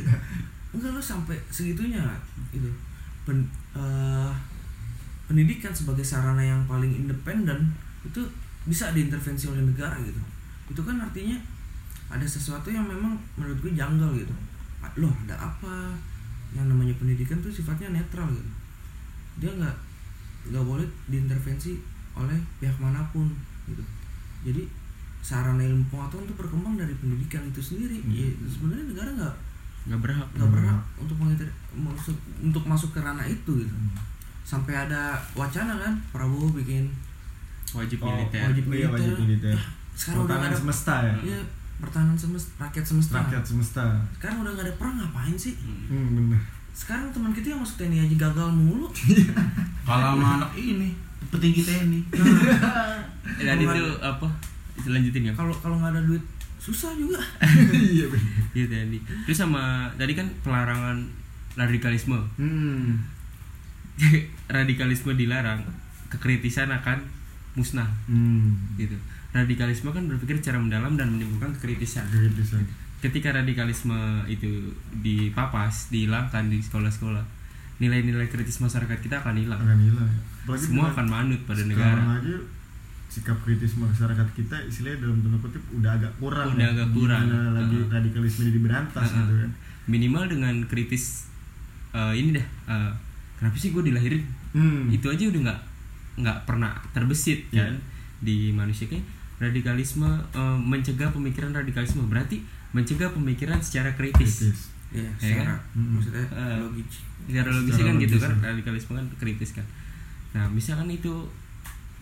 enggak 0.73 0.89
lo 0.95 1.01
sampai 1.03 1.37
segitunya 1.51 2.01
gitu. 2.49 2.71
Pen- 3.27 3.51
eh, 3.75 4.31
pendidikan 5.27 5.75
sebagai 5.75 6.03
sarana 6.03 6.41
yang 6.41 6.63
paling 6.65 6.89
independen 6.89 7.71
itu 8.07 8.23
bisa 8.63 8.95
diintervensi 8.95 9.51
oleh 9.51 9.63
negara 9.63 9.99
gitu. 10.01 10.19
Itu 10.71 10.81
kan 10.87 10.97
artinya 11.03 11.35
ada 12.07 12.23
sesuatu 12.23 12.71
yang 12.71 12.87
memang 12.87 13.19
menurut 13.35 13.59
gue 13.59 13.75
janggal 13.75 14.11
gitu. 14.15 14.33
Loh 14.99 15.13
ada 15.27 15.35
apa? 15.35 15.91
Yang 16.55 16.71
namanya 16.71 16.93
pendidikan 16.95 17.43
tuh 17.43 17.51
sifatnya 17.51 17.91
netral 17.91 18.31
gitu. 18.31 18.51
Dia 19.43 19.51
nggak 19.51 19.75
nggak 20.45 20.61
boleh 20.61 20.83
diintervensi 21.05 21.79
oleh 22.13 22.37
pihak 22.57 22.75
mana 22.77 22.99
pun 23.09 23.25
gitu 23.65 23.83
jadi 24.41 24.63
sarana 25.19 25.63
ilmu 25.63 25.87
pengetahuan 25.87 26.23
itu 26.23 26.35
berkembang 26.35 26.75
dari 26.75 26.93
pendidikan 26.95 27.41
itu 27.43 27.59
sendiri 27.59 27.97
Hmm. 27.97 28.11
Ya, 28.11 28.27
sebenarnya 28.45 28.85
negara 28.85 29.09
nggak 29.13 29.35
nggak 29.83 29.99
berhak 29.99 30.27
nggak 30.33 30.49
berhak 30.49 30.79
untuk 30.97 31.15
menginter 31.17 31.47
masuk 31.73 32.15
untuk 32.39 32.63
masuk 32.63 32.89
ke 32.91 32.99
ranah 32.99 33.23
itu 33.25 33.51
gitu 33.57 33.71
Hmm. 33.71 33.95
sampai 34.43 34.75
ada 34.77 35.15
wacana 35.33 35.75
kan 35.77 35.93
Prabowo 36.09 36.51
bikin 36.53 36.91
wajib 37.71 37.97
Oh, 37.97 38.07
militer 38.09 38.43
wajib 38.45 38.63
Iya, 38.65 38.69
militer. 38.69 38.91
wajib 38.93 39.15
militer. 39.21 39.55
sekarang 39.93 40.19
udah 40.19 40.27
Pertahanan 40.29 40.49
ada 40.49 40.59
semesta 40.59 40.93
ya. 41.01 41.15
Iya, 41.23 41.39
pertahanan 41.75 42.15
semesta 42.15 42.51
rakyat 42.59 42.85
semesta 42.85 43.13
Rakyat 43.17 43.43
semesta. 43.43 43.83
sekarang 44.13 44.37
udah 44.39 44.51
nggak 44.51 44.65
ada 44.65 44.75
perang 44.75 44.95
ngapain 44.97 45.35
sih 45.35 45.55
Hmm, 45.87 46.07
bener. 46.13 46.41
Sekarang 46.73 47.13
teman 47.13 47.31
kita 47.31 47.53
yang 47.53 47.61
masuk 47.61 47.85
TNI 47.85 48.09
aja 48.09 48.15
gagal 48.29 48.49
mulu. 48.49 48.89
Kalau 49.87 50.17
sama 50.17 50.41
anak 50.41 50.51
ini, 50.57 50.89
petinggi 51.29 51.61
TNI. 51.61 51.99
Eh, 53.23 53.47
tadi 53.47 53.63
Kalau 53.65 53.79
tuh 53.79 53.97
apa? 54.03 54.27
Lanjutin 54.83 55.31
ya. 55.31 55.33
Kalau 55.33 55.55
kalau 55.57 55.79
nggak 55.79 55.95
ada 55.95 56.01
duit 56.03 56.21
susah 56.63 56.91
juga. 56.95 57.19
Iya 57.73 58.07
iya 58.53 58.65
tadi 58.69 58.99
terus 59.25 59.35
sama 59.35 59.89
tadi 59.99 60.15
kan 60.15 60.27
pelarangan 60.43 61.03
radikalisme. 61.59 62.19
Hmm. 62.39 62.99
radikalisme 64.51 65.15
dilarang 65.15 65.63
kekritisan 66.11 66.71
akan 66.71 67.03
musnah. 67.57 67.89
Hmm. 68.05 68.55
gitu. 68.79 68.95
Radikalisme 69.33 69.89
kan 69.91 70.05
berpikir 70.05 70.39
secara 70.39 70.61
mendalam 70.61 70.93
dan 70.95 71.09
menimbulkan 71.11 71.51
kekritisan. 71.57 72.05
Kritisan. 72.07 72.63
Ketika 73.03 73.35
radikalisme 73.35 74.23
itu 74.31 74.71
dipapas 75.03 75.91
dihilangkan 75.91 76.47
di 76.47 76.63
sekolah-sekolah 76.63 77.19
nilai-nilai 77.83 78.31
kritis 78.31 78.63
masyarakat 78.63 78.95
kita 79.03 79.19
akan 79.19 79.35
hilang 79.35 79.59
Akan 79.59 79.75
hilang. 79.83 80.07
Apalagi 80.47 80.63
semua 80.63 80.87
akan 80.87 81.07
manut 81.11 81.41
pada 81.43 81.59
sekarang 81.59 81.99
negara 81.99 82.23
aja 82.23 82.35
sikap 83.13 83.37
kritis 83.45 83.77
masyarakat 83.77 84.27
kita 84.33 84.57
istilahnya 84.65 85.05
dalam 85.05 85.21
tanda 85.21 85.37
kutip 85.37 85.61
udah 85.69 85.91
agak 85.93 86.13
kurang 86.17 86.47
Udah 86.57 86.65
ya. 86.65 86.73
agak 86.73 86.89
kurang. 86.95 87.23
Gimana 87.29 87.49
lagi 87.53 87.77
radikalisme 87.91 88.41
ini 88.47 88.51
diberantas 88.57 89.05
Heeh. 89.05 89.19
gitu 89.21 89.33
kan 89.43 89.51
minimal 89.83 90.23
dengan 90.31 90.55
kritis 90.65 91.27
eh, 91.91 92.13
ini 92.15 92.39
dah 92.39 92.47
eh, 92.71 92.91
kenapa 93.37 93.55
sih 93.59 93.75
gue 93.75 93.83
dilahirin 93.83 94.23
hmm. 94.55 94.95
itu 94.95 95.11
aja 95.11 95.27
udah 95.27 95.41
nggak 95.51 95.59
nggak 96.23 96.37
pernah 96.47 96.71
terbesit 96.95 97.43
Iya. 97.51 97.67
kan 97.67 97.75
di 98.23 98.55
manusia 98.55 98.87
kayak 98.87 99.03
radikalisme 99.43 100.07
eh, 100.31 100.57
mencegah 100.57 101.11
pemikiran 101.11 101.51
radikalisme 101.51 102.07
berarti 102.07 102.39
mencegah 102.73 103.09
pemikiran 103.09 103.61
secara 103.61 103.93
kritis, 103.93 104.49
kritis. 104.49 104.59
Ya 104.89 105.01
Ya 105.01 105.09
secara 105.17 105.57
kan? 105.57 105.81
Maksudnya 105.93 106.25
Eh, 106.29 106.57
logis. 106.59 107.01
Secara 107.25 107.49
logis 107.49 107.73
Secara 107.73 107.89
kan 107.89 107.95
gitu 107.97 108.15
kan? 108.17 108.31
ya. 108.31 108.45
radikalisme 108.51 108.91
kan 108.93 109.05
kritis 109.17 109.51
kan? 109.53 109.65
Nah 110.33 110.45
misalkan 110.49 110.89
itu 110.89 111.13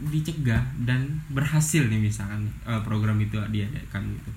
dicegah 0.01 0.63
dan 0.81 1.21
berhasil 1.29 1.85
nih 1.85 2.01
misalkan 2.01 2.47
eh, 2.65 2.81
program 2.81 3.15
itu 3.19 3.37
diadakan 3.47 4.11
gitu. 4.11 4.31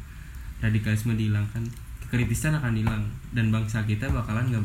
Radikalisme 0.60 1.14
dihilangkan 1.14 1.62
kekritisan 2.00 2.54
akan 2.54 2.74
hilang 2.76 3.02
dan 3.32 3.50
bangsa 3.50 3.82
kita 3.82 4.06
bakalan 4.06 4.50
nggak 4.50 4.64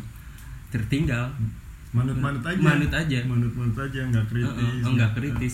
tertinggal. 0.70 1.30
Manut-manut 1.90 2.46
aja. 2.46 2.62
Manut 2.62 2.94
aja. 2.94 3.20
manut-manut 3.26 3.74
aja 3.74 4.02
nggak 4.06 4.26
kritis. 4.28 4.54
Eh, 4.54 4.70
eh, 4.70 4.86
oh, 4.86 4.92
nggak 4.94 5.12
kritis 5.18 5.54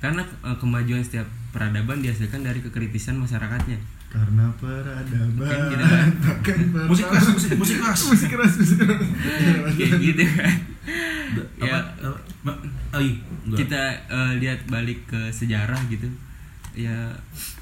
karena 0.00 0.24
eh, 0.24 0.56
kemajuan 0.56 1.04
setiap 1.04 1.28
peradaban 1.52 2.00
dihasilkan 2.00 2.40
dari 2.40 2.64
kekritisan 2.64 3.20
masyarakatnya. 3.20 3.76
Karena 4.10 4.50
peradaban. 4.58 5.38
Kan 5.38 5.60
gitu 5.70 5.84
kan. 5.86 6.08
musik 6.90 7.06
keras 7.06 7.26
musik 7.30 7.50
musik 7.54 7.76
keras. 7.78 8.00
Musik 8.08 8.28
keras 8.32 8.52
musik 8.58 8.76
keras. 8.80 9.00
Kayak 9.78 9.98
gitu 10.02 10.22
kan. 10.24 10.54
Apa 11.30 11.66
ya. 11.68 11.78
apa 12.00 12.52
enggak. 12.96 13.58
kita 13.60 13.82
eh, 14.08 14.32
lihat 14.40 14.60
balik 14.66 15.04
ke 15.06 15.30
sejarah 15.30 15.78
gitu. 15.92 16.08
Ya 16.70 17.12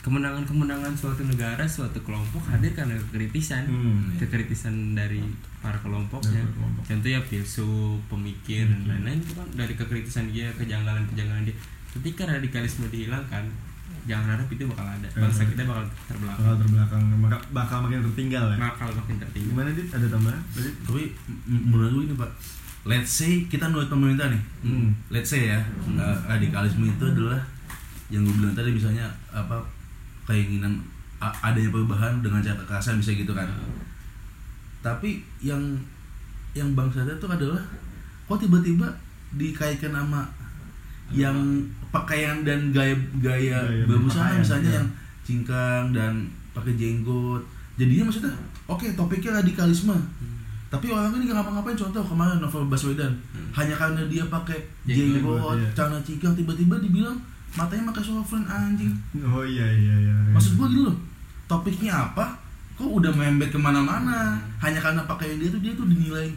kemenangan-kemenangan 0.05 0.93
suatu 0.93 1.25
negara 1.25 1.65
suatu 1.65 2.01
kelompok 2.07 2.45
hadir 2.49 2.73
karena 2.73 2.97
kekritisan. 2.97 3.67
Hmm, 3.67 4.15
iya. 4.15 4.25
kekritisan 4.25 4.95
dari 4.95 5.21
para 5.59 5.77
kelompoknya. 5.83 6.39
Dari 6.39 6.55
kelompok. 6.55 6.83
contoh 6.87 7.11
ya 7.11 7.21
filsuf 7.21 7.99
pemikir 8.09 8.71
dan 8.71 8.81
lain-lain 8.89 9.21
itu 9.21 9.33
kan 9.35 9.49
dari 9.53 9.75
kekritisan 9.75 10.31
dia 10.31 10.49
kejanggalan-kejanggalan 10.55 11.45
dia 11.45 11.57
ketika 11.97 12.29
radikalisme 12.29 12.89
dihilangkan 12.89 13.45
jangan 14.09 14.37
harap 14.37 14.49
itu 14.49 14.65
bakal 14.65 14.89
ada. 14.89 15.09
Bangsa 15.13 15.45
Hmm. 15.45 15.53
kita 15.53 15.63
bakal 15.69 15.85
terbelakang. 16.09 16.41
Bakal 16.41 16.55
terbelakang 16.65 17.03
bakal, 17.21 17.41
bakal 17.53 17.79
makin 17.85 18.01
tertinggal 18.09 18.45
ya. 18.53 18.57
Bakal 18.57 18.89
makin 18.97 19.17
tertinggal. 19.21 19.51
Gimana 19.53 19.71
dit? 19.77 19.89
Ada 19.93 20.07
tambahan? 20.09 20.41
Tapi 20.89 21.03
menurut 21.49 21.91
gue 21.93 22.05
ini 22.09 22.15
pak 22.17 22.31
let's 22.89 23.13
say 23.13 23.45
kita 23.45 23.69
menurut 23.69 23.93
pemerintah 23.93 24.33
nih. 24.33 24.43
Hmm. 24.65 24.89
let's 25.13 25.29
say 25.29 25.53
ya 25.53 25.61
uh, 26.01 26.17
radikalisme 26.25 26.89
itu 26.89 27.05
adalah 27.05 27.41
yang 28.09 28.25
gue 28.25 28.33
bilang 28.41 28.57
tadi 28.57 28.73
misalnya 28.73 29.05
apa 29.29 29.61
keinginan 30.25 30.81
adanya 31.21 31.69
perubahan 31.69 32.25
dengan 32.25 32.41
cara 32.41 32.57
kekerasan 32.65 32.97
bisa 32.97 33.13
gitu 33.13 33.37
kan. 33.37 33.45
Tapi 34.81 35.21
yang 35.45 35.61
yang 36.57 36.73
bang 36.73 36.89
sadar 36.89 37.21
itu 37.21 37.29
adalah 37.29 37.61
kok 38.25 38.41
tiba-tiba 38.41 38.89
dikaitkan 39.37 39.93
sama 39.93 40.25
yang 41.13 41.37
pakaian 41.89 42.45
dan 42.45 42.69
gaya 42.73 42.93
gaya, 43.19 43.65
Gaya 43.65 43.85
berusaha 43.89 44.37
misalnya 44.37 44.71
ya. 44.71 44.77
yang 44.81 44.89
cingkang 45.25 45.85
dan 45.97 46.13
pakai 46.53 46.77
jenggot. 46.77 47.41
Jadinya 47.81 48.09
maksudnya 48.11 48.35
oke 48.69 48.87
topiknya 48.93 49.41
radikalisme. 49.41 49.97
Tapi 50.69 50.93
orang 50.93 51.17
ini 51.17 51.33
nggak 51.33 51.41
ngapa-ngapain? 51.41 51.81
Contoh 51.81 52.05
kemarin 52.05 52.45
novel 52.45 52.69
Baswedan. 52.69 53.09
Hanya 53.57 53.73
karena 53.73 54.05
dia 54.05 54.21
pakai 54.29 54.61
Jenggot, 54.85 55.57
iya. 55.57 55.69
celana 55.73 55.97
cingkang 56.05 56.37
tiba-tiba 56.37 56.77
dibilang 56.77 57.17
matanya 57.57 57.89
pakai 57.89 58.05
softren 58.05 58.45
anjing. 58.45 58.93
Oh 59.25 59.41
iya 59.41 59.65
iya 59.65 59.95
iya 60.05 60.15
maksud 60.37 60.61
gua 60.61 60.69
gitu 60.69 60.85
loh 60.93 60.97
topiknya 61.49 62.13
apa? 62.13 62.37
Kok 62.77 63.01
udah 63.01 63.11
membet 63.11 63.49
ke 63.51 63.59
mana-mana? 63.59 64.37
Hanya 64.61 64.79
karena 64.79 65.03
pakaian 65.09 65.41
dia 65.41 65.49
tuh 65.49 65.59
dia 65.65 65.73
tuh 65.73 65.89
dinilai 65.89 66.29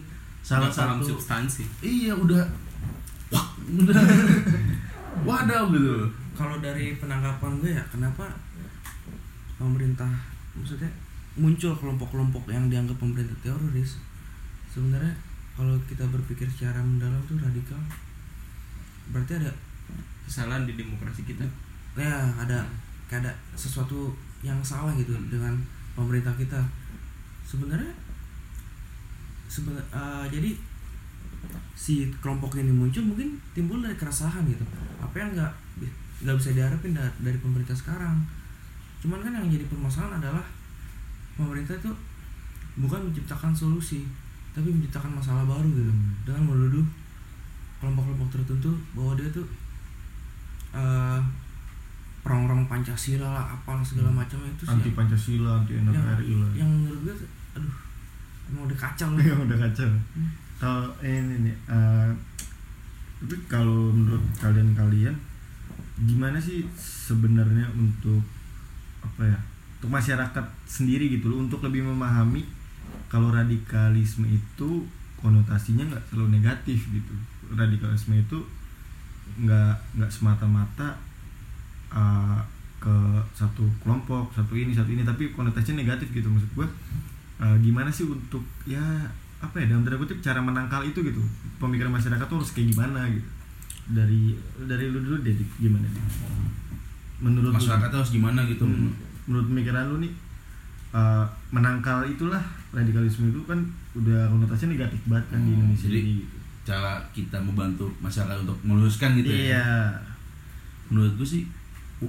salah 0.41 0.71
satu 0.71 1.03
substansi. 1.03 1.67
Iya 1.83 2.15
udah 2.15 2.41
wah 3.29 3.45
udah 3.67 3.93
wadaw 5.23 5.69
gitu. 5.73 6.07
Kalau 6.31 6.57
dari 6.63 6.95
penanggapan 6.97 7.59
gue 7.59 7.71
ya 7.75 7.83
kenapa 7.91 8.25
pemerintah 9.59 10.09
maksudnya 10.57 10.89
muncul 11.37 11.71
kelompok-kelompok 11.77 12.49
yang 12.49 12.71
dianggap 12.71 12.97
pemerintah 12.97 13.35
teroris? 13.43 13.99
Sebenarnya 14.71 15.13
kalau 15.55 15.75
kita 15.85 16.07
berpikir 16.07 16.47
secara 16.47 16.79
mendalam 16.79 17.19
tuh 17.27 17.37
radikal. 17.37 17.77
Berarti 19.11 19.37
ada 19.37 19.51
kesalahan 20.23 20.63
di 20.63 20.79
demokrasi 20.79 21.27
kita? 21.27 21.43
Ya 21.99 22.31
ada 22.39 22.63
kayak 23.11 23.27
ada 23.27 23.31
sesuatu 23.59 24.15
yang 24.39 24.57
salah 24.63 24.95
gitu 24.95 25.11
dengan 25.27 25.53
pemerintah 25.93 26.31
kita. 26.39 26.57
Sebenarnya 27.43 27.91
seben- 29.51 29.75
eh, 29.91 30.25
jadi 30.31 30.55
si 31.73 32.07
kelompok 32.21 32.59
ini 32.61 32.69
muncul 32.69 33.01
mungkin 33.01 33.37
timbul 33.51 33.81
dari 33.81 33.95
keresahan 33.97 34.45
gitu. 34.45 34.63
Apa 35.01 35.15
yang 35.17 35.33
nggak 35.33 35.51
nggak 36.21 36.35
bisa 36.37 36.53
diharapin 36.53 36.93
da- 36.93 37.15
dari 37.19 37.37
pemerintah 37.41 37.73
sekarang. 37.73 38.21
Cuman 39.01 39.19
kan 39.25 39.33
yang 39.33 39.49
jadi 39.49 39.65
permasalahan 39.65 40.21
adalah 40.21 40.45
pemerintah 41.33 41.73
itu 41.73 41.89
bukan 42.77 43.09
menciptakan 43.09 43.51
solusi 43.51 44.05
tapi 44.51 44.67
menciptakan 44.67 45.15
masalah 45.15 45.47
baru 45.47 45.67
gitu. 45.71 45.87
Hmm. 45.87 46.11
dengan 46.27 46.43
menuduh 46.43 46.83
kelompok-kelompok 47.79 48.29
tertentu 48.29 48.71
bahwa 48.93 49.15
dia 49.15 49.27
tuh 49.31 49.47
eh 50.75 51.19
perang-perang 52.21 52.69
Pancasila 52.69 53.25
lah 53.33 53.45
apalah 53.49 53.81
segala 53.81 54.13
macam 54.13 54.37
itu 54.45 54.61
sih 54.61 54.71
anti 54.77 54.93
pancasila 54.93 55.65
anti 55.65 55.73
nkri 55.73 56.37
lah. 56.37 56.51
yang 56.53 56.69
menurut 56.69 57.01
gue 57.09 57.15
aduh 57.57 57.75
emang 58.53 58.69
udah 58.69 58.77
kacau 58.77 59.09
udah 59.49 59.57
kacau 59.57 59.89
kalau 60.61 60.93
ini 61.01 61.49
nih 61.49 61.57
eh, 61.73 62.09
tapi 63.17 63.35
kalau 63.49 63.89
menurut 63.89 64.21
kalian-kalian 64.37 65.17
gimana 66.05 66.37
sih 66.37 66.61
sebenarnya 66.77 67.65
untuk 67.73 68.21
apa 69.01 69.25
ya 69.25 69.39
untuk 69.81 69.97
masyarakat 69.97 70.45
sendiri 70.69 71.09
gitu 71.09 71.33
loh 71.33 71.41
untuk 71.41 71.65
lebih 71.65 71.81
memahami 71.81 72.45
kalau 73.09 73.33
radikalisme 73.33 74.29
itu 74.29 74.85
konotasinya 75.17 75.85
nggak 75.89 76.03
selalu 76.13 76.37
negatif 76.37 76.85
gitu. 76.93 77.13
Radikalisme 77.53 78.17
itu 78.17 78.37
nggak 79.41 79.73
nggak 79.97 80.11
semata-mata 80.13 80.97
uh, 81.89 82.41
ke 82.81 82.95
satu 83.37 83.65
kelompok 83.85 84.33
satu 84.33 84.53
ini 84.57 84.73
satu 84.73 84.89
ini 84.93 85.01
tapi 85.01 85.33
konotasinya 85.33 85.81
negatif 85.81 86.13
gitu. 86.13 86.29
Maksud 86.29 86.53
gue 86.53 86.67
uh, 87.41 87.57
gimana 87.61 87.89
sih 87.89 88.05
untuk 88.05 88.41
ya 88.65 88.81
apa 89.41 89.55
ya 89.57 89.65
dalam 89.67 89.81
tanda 89.81 89.97
kutip 89.97 90.17
cara 90.19 90.37
menangkal 90.37 90.81
itu 90.81 91.01
gitu. 91.01 91.21
Pemikiran 91.57 91.89
masyarakat 91.89 92.23
tuh 92.23 92.37
harus 92.37 92.51
kayak 92.51 92.71
gimana 92.71 93.09
gitu. 93.09 93.25
Dari 93.91 94.37
dari 94.63 94.85
lu 94.87 95.01
dulu 95.01 95.17
deh 95.19 95.33
gimana 95.57 95.83
Dik? 95.83 96.05
menurut 97.19 97.49
lu- 97.49 97.55
masyarakat 97.55 97.87
tuh 97.87 97.99
harus 97.99 98.11
gimana 98.11 98.41
gitu? 98.45 98.63
Hmm, 98.63 98.93
menurut 99.25 99.45
pemikiran 99.47 99.85
lu 99.87 99.97
nih 99.99 100.13
uh, 100.91 101.21
menangkal 101.49 102.01
itulah 102.03 102.41
radikalisme 102.71 103.29
itu 103.29 103.41
kan 103.43 103.61
udah 103.93 104.25
konotasinya 104.27 104.73
negatif 104.73 104.97
banget 105.05 105.25
kan 105.29 105.39
di 105.39 105.51
Oh, 105.51 105.55
Indonesia 105.55 105.85
jadi- 105.87 106.01
ini 106.01 106.13
gitu. 106.19 106.35
cara 106.61 106.93
kita 107.11 107.37
membantu 107.37 107.89
masyarakat 107.99 108.37
untuk 108.39 108.57
meluruskan 108.61 109.17
gitu 109.17 109.29
ya? 109.29 109.37
Iya. 109.57 109.67
Menurut 110.87 111.13
gue 111.15 111.27
sih 111.27 111.43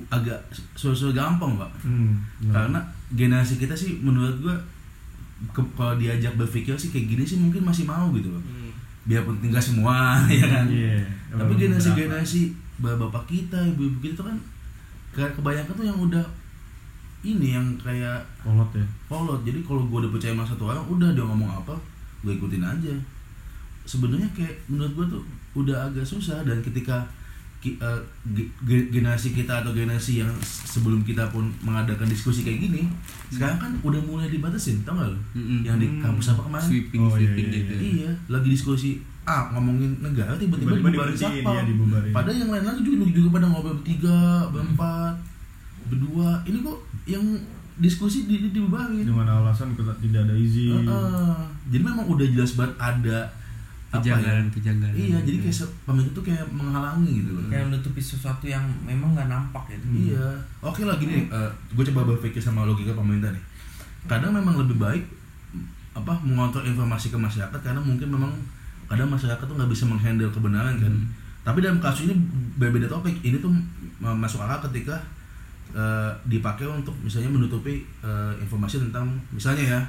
agak 0.09 0.41
susul 0.73 1.13
gampang 1.13 1.57
pak. 1.57 1.69
Hmm, 1.83 2.17
karena 2.47 2.81
generasi 3.11 3.57
kita 3.57 3.73
sih 3.73 3.97
menurut 3.99 4.37
gue 4.39 4.55
kalau 5.51 5.95
diajak 5.99 6.39
berpikir 6.39 6.79
sih 6.79 6.95
kayak 6.95 7.07
gini 7.11 7.25
sih 7.27 7.39
mungkin 7.43 7.67
masih 7.67 7.85
mau 7.85 8.09
gitu 8.15 8.31
loh. 8.31 8.43
Biarpun 9.03 9.43
tinggal 9.43 9.59
semua 9.59 10.21
ya 10.31 10.47
kan? 10.47 10.67
Iya, 10.71 11.03
tapi 11.35 11.53
generasi 11.59 11.91
generasi 11.99 12.41
bapak 12.79 13.27
kita 13.27 13.59
ibu-ibu 13.75 13.99
kita 13.99 14.23
tuh 14.23 14.27
kan 14.31 14.37
kayak 15.13 15.35
kebanyakan 15.35 15.75
tuh 15.75 15.87
yang 15.87 15.99
udah 15.99 16.25
ini 17.23 17.55
yang 17.55 17.67
kayak 17.79 18.19
kolot 18.43 18.71
ya? 18.75 18.87
kolot. 19.07 19.41
Jadi 19.47 19.63
kalau 19.63 19.87
gue 19.87 19.99
udah 20.07 20.11
percaya 20.11 20.35
sama 20.35 20.47
satu 20.47 20.71
orang 20.71 20.83
udah 20.87 21.11
dia 21.15 21.23
ngomong 21.27 21.51
apa 21.51 21.75
gue 22.23 22.33
ikutin 22.35 22.63
aja. 22.63 22.95
Sebenarnya 23.83 24.31
kayak 24.35 24.55
menurut 24.71 24.93
gue 24.95 25.07
tuh 25.19 25.23
udah 25.59 25.91
agak 25.91 26.07
susah 26.07 26.43
dan 26.47 26.63
ketika 26.63 27.03
ki- 27.63 27.79
ge- 28.29 28.51
ge- 28.61 28.91
generasi 28.91 29.31
kita 29.31 29.63
atau 29.63 29.71
generasi 29.71 30.19
yang 30.19 30.33
sebelum 30.43 31.01
kita 31.01 31.31
pun 31.31 31.47
mengadakan 31.61 32.05
diskusi 32.05 32.43
kayak 32.43 32.59
gini 32.61 32.91
sekarang 33.29 33.57
kan 33.57 33.73
udah 33.81 34.03
mulai 34.03 34.27
dibatasin 34.27 34.83
tau 34.83 34.93
gak 34.95 35.07
lo 35.07 35.19
Mm-mm. 35.33 35.63
yang 35.63 35.79
di 35.79 35.87
kampus 35.97 36.35
apa 36.35 36.43
kemarin? 36.43 36.67
Sweeping 36.67 37.01
Oh, 37.01 37.09
iya, 37.09 37.31
sweeping 37.31 37.47
iya, 37.47 37.57
gitu. 37.57 37.73
Iya 37.79 38.11
lagi 38.29 38.49
diskusi 38.49 38.91
ah 39.23 39.47
ngomongin 39.49 39.95
negara 40.01 40.35
tiba-tiba 40.35 40.75
Tiba-tiba 40.75 41.07
dibubarin 41.07 41.15
iya, 41.15 41.63
dibubarin. 41.63 42.11
padahal 42.11 42.37
yang 42.37 42.51
lain 42.51 42.65
lagi 42.67 42.81
juga 42.83 43.07
juga 43.07 43.29
pada 43.33 43.47
ngobrol 43.47 43.79
bertiga 43.79 44.19
berempat 44.51 45.15
berdua. 45.85 46.43
Ini 46.43 46.59
kok 46.61 46.79
yang 47.05 47.25
diskusi 47.75 48.25
di, 48.25 48.39
di 48.39 48.49
dibubarin. 48.51 49.03
Dengan 49.03 49.29
alasan 49.29 49.73
tidak 49.75 50.21
ada 50.21 50.35
izin. 50.35 50.83
Heeh. 50.83 51.35
jadi 51.71 51.83
memang 51.83 52.05
udah 52.05 52.27
jelas 52.27 52.53
banget 52.53 52.75
ada 52.77 53.19
ya? 53.93 54.01
kejanggalan 54.01 54.47
kejanggalan 54.49 54.95
iya 54.95 55.19
jadi 55.21 55.39
kayak 55.39 55.53
se- 55.55 55.75
pemerintah 55.83 56.15
tuh 56.15 56.25
kayak 56.25 56.45
menghalangi 56.49 57.13
gitu 57.21 57.31
loh 57.31 57.45
kayak 57.47 57.65
menutupi 57.67 58.01
sesuatu 58.01 58.45
yang 58.45 58.65
memang 58.83 59.13
nggak 59.13 59.29
nampak 59.29 59.63
gitu 59.69 59.85
Iya, 60.09 60.27
oke 60.61 60.83
lah 60.83 60.97
gini, 60.97 61.29
gue 61.69 61.85
coba 61.87 62.09
berpikir 62.09 62.39
sama 62.39 62.65
logika 62.65 62.93
pemerintah 62.93 63.29
nih. 63.29 63.45
Kadang 64.05 64.33
memang 64.33 64.57
lebih 64.57 64.77
baik 64.77 65.05
mm, 65.53 65.65
apa 65.95 66.13
mengontrol 66.21 66.65
informasi 66.65 67.09
ke 67.09 67.19
masyarakat 67.19 67.61
karena 67.61 67.79
mungkin 67.79 68.09
memang 68.09 68.33
kadang 68.85 69.07
masyarakat 69.07 69.41
tuh 69.41 69.55
nggak 69.55 69.69
bisa 69.69 69.85
menghandle 69.85 70.29
kebenaran 70.29 70.75
kan. 70.77 70.95
Tapi 71.43 71.59
dalam 71.59 71.77
kasus 71.79 72.07
ini 72.07 72.15
berbeda 72.57 72.87
topik. 72.87 73.21
Ini 73.21 73.39
tuh 73.39 73.53
masuk 74.01 74.41
akal 74.41 74.69
ketika 74.69 74.97
eh, 75.71 76.11
dipakai 76.25 76.65
untuk 76.65 76.97
misalnya 76.99 77.29
menutupi 77.29 77.85
eh, 78.01 78.33
informasi 78.39 78.81
tentang 78.81 79.05
misalnya 79.29 79.65
ya. 79.69 79.81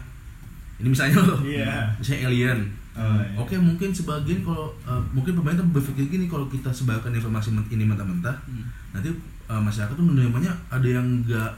Ini 0.78 0.88
misalnya 0.89 1.24
loh. 1.24 1.39
Iya. 1.39 1.88
Misalnya 1.96 2.28
alien. 2.28 2.60
Oh, 2.94 3.02
iya. 3.18 3.34
Oke, 3.36 3.58
mungkin 3.58 3.90
sebagian 3.90 4.42
kalau 4.42 4.70
eh, 4.80 5.02
mungkin 5.10 5.34
pemerintah 5.34 5.66
berpikir 5.66 6.06
gini 6.08 6.26
kalau 6.26 6.46
kita 6.46 6.70
sebarkan 6.70 7.10
informasi 7.12 7.50
ini 7.68 7.84
mentah-mentah, 7.84 8.38
Hmm. 8.46 8.70
nanti 8.92 9.10
uh, 9.46 9.58
masyarakat 9.58 9.92
tuh 9.92 10.06
menerimanya 10.06 10.54
ada 10.70 10.86
yang 10.86 11.02
enggak 11.02 11.50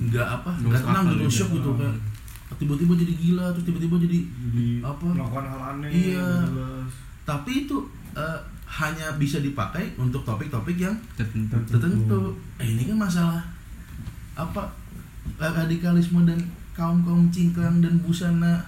enggak 0.00 0.26
apa 0.26 0.50
enggak 0.56 0.80
Masuk 0.80 0.88
tenang 0.90 1.04
gitu 1.14 1.30
shock 1.30 1.50
gitu 1.52 1.70
kayak 1.74 1.94
tiba-tiba 2.54 2.92
jadi 2.96 3.14
gila 3.14 3.46
terus 3.50 3.64
tiba-tiba 3.64 3.94
jadi 4.00 4.18
di 4.26 4.66
Apa? 4.80 5.06
melakukan 5.06 5.44
hal 5.48 5.60
aneh 5.72 5.90
Iya. 5.90 6.22
nggak 6.22 6.50
jelas. 6.50 6.90
tapi 7.24 7.50
itu 7.64 7.76
uh, 8.12 8.38
hanya 8.66 9.14
bisa 9.14 9.38
dipakai 9.38 9.94
untuk 9.94 10.22
topik-topik 10.22 10.74
yang 10.76 10.94
tertentu 11.14 11.54
tertentu 11.64 12.34
eh, 12.58 12.66
ini 12.68 12.86
kan 12.86 12.98
masalah 13.00 13.42
apa 14.34 14.66
radikalisme 15.36 16.22
dan 16.24 16.38
kaum 16.72 17.02
kaum 17.02 17.26
cingkrang 17.28 17.78
dan 17.78 17.98
busana 18.00 18.66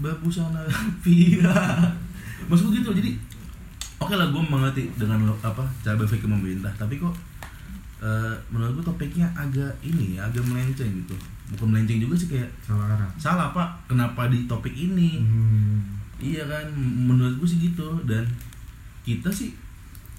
berbusana 0.00 0.62
pira 1.04 1.92
maksud 2.48 2.72
gitu 2.72 2.92
jadi 2.92 3.16
oke 4.00 4.12
lah 4.12 4.28
gue 4.28 4.42
mengerti 4.42 4.92
dengan 4.94 5.24
lo, 5.24 5.34
apa 5.40 5.64
cara 5.80 5.96
berpikir 5.96 6.28
pemerintah 6.28 6.72
tapi 6.76 7.00
kok 7.00 7.14
eh, 8.02 8.34
menurut 8.52 8.80
gue 8.80 8.84
topiknya 8.92 9.26
agak 9.32 9.72
ini 9.80 10.20
ya 10.20 10.28
agak 10.28 10.44
melenceng 10.44 10.92
gitu. 11.04 11.16
Bukan 11.54 11.72
melenceng 11.72 12.02
juga 12.02 12.14
sih 12.18 12.28
kayak 12.28 12.50
salah 12.60 12.92
arah. 12.92 13.10
Salah 13.16 13.48
pak. 13.56 13.68
Kenapa 13.88 14.28
di 14.28 14.44
topik 14.44 14.74
ini? 14.74 15.22
Hmm. 15.22 15.80
Iya 16.20 16.44
kan, 16.48 16.66
menurut 16.76 17.40
gue 17.40 17.48
sih 17.48 17.60
gitu. 17.72 17.86
Dan 18.04 18.26
kita 19.06 19.30
sih 19.30 19.54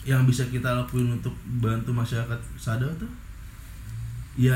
yang 0.08 0.24
bisa 0.24 0.48
kita 0.48 0.72
lakuin 0.72 1.20
untuk 1.20 1.36
bantu 1.60 1.92
masyarakat 1.92 2.40
sadar 2.56 2.88
tuh 2.96 3.12
ya 4.40 4.56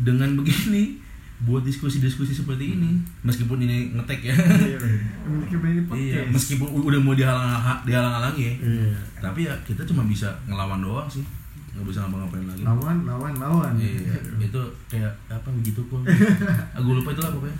dengan 0.00 0.32
begini 0.32 0.96
buat 1.38 1.62
diskusi-diskusi 1.62 2.34
seperti 2.34 2.74
ini 2.74 2.98
meskipun 3.22 3.58
ini 3.58 3.94
ngetek 3.94 4.26
ya. 4.26 4.34
Iya, 4.34 4.78
meskipun 5.24 5.66
ini 5.68 5.78
iya 5.78 5.86
podcast. 6.18 6.34
meskipun 6.34 6.68
u- 6.68 6.84
udah 6.84 6.98
mau 6.98 7.14
dihalang 7.14 7.54
dihalang-halangi 7.86 8.42
ya. 8.42 8.54
Iya. 8.58 8.90
tapi 9.18 9.46
ya 9.46 9.54
kita 9.62 9.82
cuma 9.84 10.02
bisa 10.02 10.26
ngelawan 10.44 10.82
doang 10.82 11.06
sih. 11.06 11.22
Nggak 11.72 11.84
bisa 11.86 11.98
ngapa-ngapain 12.02 12.42
lagi. 12.42 12.62
Lawan 12.66 12.96
lawan 13.06 13.34
lawan. 13.38 13.72
Iya 13.78 14.18
itu 14.40 14.62
kayak 14.90 15.14
apa 15.28 15.48
begitu 15.54 15.78
kok. 15.86 16.02
Aku 16.82 16.88
lupa 16.92 17.14
itu 17.14 17.22
lah 17.22 17.30
pokoknya. 17.30 17.58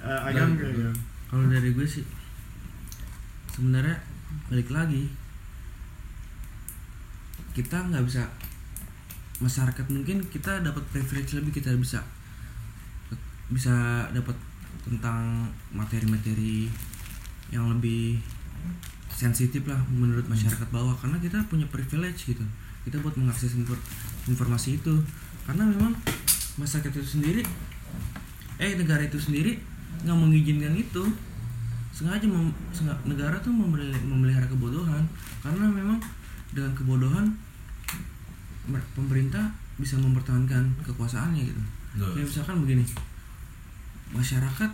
Eh, 0.00 0.20
agak 0.30 0.44
enggak 0.48 0.70
ya 0.70 0.90
kalau 1.26 1.46
dari 1.46 1.70
gue 1.70 1.86
sih 1.86 2.02
sebenarnya 3.50 3.94
balik 4.46 4.70
lagi 4.70 5.06
kita 7.52 7.76
nggak 7.82 8.02
bisa 8.02 8.22
masyarakat 9.38 9.86
mungkin 9.90 10.22
kita 10.26 10.62
dapat 10.62 10.82
privilege 10.88 11.34
lebih 11.34 11.52
kita 11.52 11.74
bisa 11.74 12.00
bisa 13.50 14.06
dapat 14.14 14.34
tentang 14.86 15.46
materi-materi 15.74 16.70
yang 17.50 17.66
lebih 17.70 18.22
sensitif 19.10 19.66
lah 19.66 19.78
menurut 19.90 20.24
masyarakat 20.26 20.68
bawah. 20.70 20.94
Karena 20.96 21.18
kita 21.18 21.42
punya 21.50 21.66
privilege 21.68 22.30
gitu. 22.30 22.42
Kita 22.86 22.96
buat 23.02 23.12
mengakses 23.18 23.58
infor- 23.58 23.82
informasi 24.30 24.80
itu. 24.80 24.94
Karena 25.44 25.66
memang 25.66 25.92
masyarakat 26.56 26.90
itu 26.94 27.18
sendiri 27.18 27.42
eh 28.60 28.76
negara 28.76 29.00
itu 29.02 29.18
sendiri 29.18 29.58
nggak 30.06 30.16
mengizinkan 30.16 30.72
itu. 30.78 31.02
Sengaja 31.90 32.24
mem- 32.24 32.54
senga- 32.72 33.02
negara 33.04 33.36
tuh 33.42 33.52
memeli- 33.52 34.00
memelihara 34.06 34.46
kebodohan. 34.46 35.04
Karena 35.42 35.66
memang 35.68 35.98
dengan 36.54 36.72
kebodohan 36.72 37.26
mer- 38.70 38.90
pemerintah 38.94 39.50
bisa 39.76 39.98
mempertahankan 39.98 40.62
kekuasaannya 40.86 41.42
gitu. 41.44 41.62
Kayak 42.14 42.26
misalkan 42.30 42.56
begini 42.62 42.84
masyarakat 44.10 44.70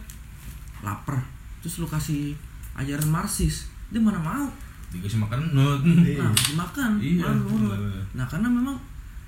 lapar 0.80 1.18
terus 1.58 1.76
lu 1.76 1.86
kasih 1.86 2.36
ajaran 2.74 3.08
marxis 3.08 3.66
dia 3.86 3.98
mana 3.98 4.18
mau 4.18 4.48
dikasih 4.88 5.18
makan 5.18 5.40
Iya. 5.46 6.20
nah 6.20 6.32
dimakan 6.32 6.90
Iya, 6.96 7.22
baru 7.22 7.38
nurut. 7.38 7.58
bener-bener. 7.70 8.04
nah 8.14 8.26
karena 8.26 8.48
memang 8.48 8.76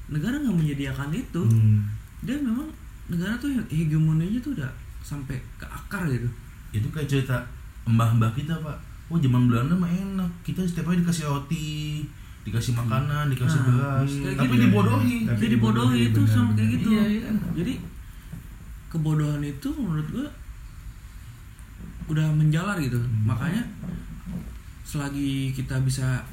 negara 0.09 0.37
nggak 0.37 0.57
menyediakan 0.57 1.11
itu 1.11 1.43
Hmm. 1.43 1.85
dia 2.21 2.37
memang 2.37 2.69
negara 3.07 3.35
tuh 3.37 3.51
hegemoninya 3.67 4.39
tuh 4.39 4.53
udah 4.53 4.71
sampai 5.01 5.37
ke 5.57 5.65
akar 5.65 6.05
gitu 6.07 6.29
itu 6.71 6.87
kayak 6.89 7.07
cerita 7.07 7.37
mbah-mbah 7.85 8.29
kita 8.31 8.53
pak 8.55 8.77
oh 9.09 9.17
zaman 9.17 9.49
Belanda 9.49 9.73
mah 9.75 9.89
enak 9.89 10.29
kita 10.43 10.61
setiap 10.63 10.87
hari 10.87 11.01
dikasih 11.01 11.25
roti 11.27 12.05
dikasih 12.43 12.73
makanan 12.75 13.29
dikasih 13.29 13.57
Nah, 13.59 13.67
beras 13.71 14.11
tapi 14.35 14.49
gitu. 14.51 14.65
dibodohi 14.65 15.17
Tapi 15.25 15.37
jadi 15.39 15.53
dibodohi 15.55 16.01
itu 16.07 16.21
sama 16.25 16.53
kayak 16.53 16.69
gitu 16.75 16.89
Iya, 16.91 17.05
iya. 17.11 17.29
jadi 17.55 17.73
kebodohan 18.89 19.45
itu 19.45 19.69
menurut 19.77 20.09
gua 20.11 20.29
udah 22.09 22.29
menjalar 22.33 22.81
gitu. 22.81 22.99
Makanya 23.25 23.65
selagi 24.89 25.53
kita 25.53 25.77
bisa 25.85 26.25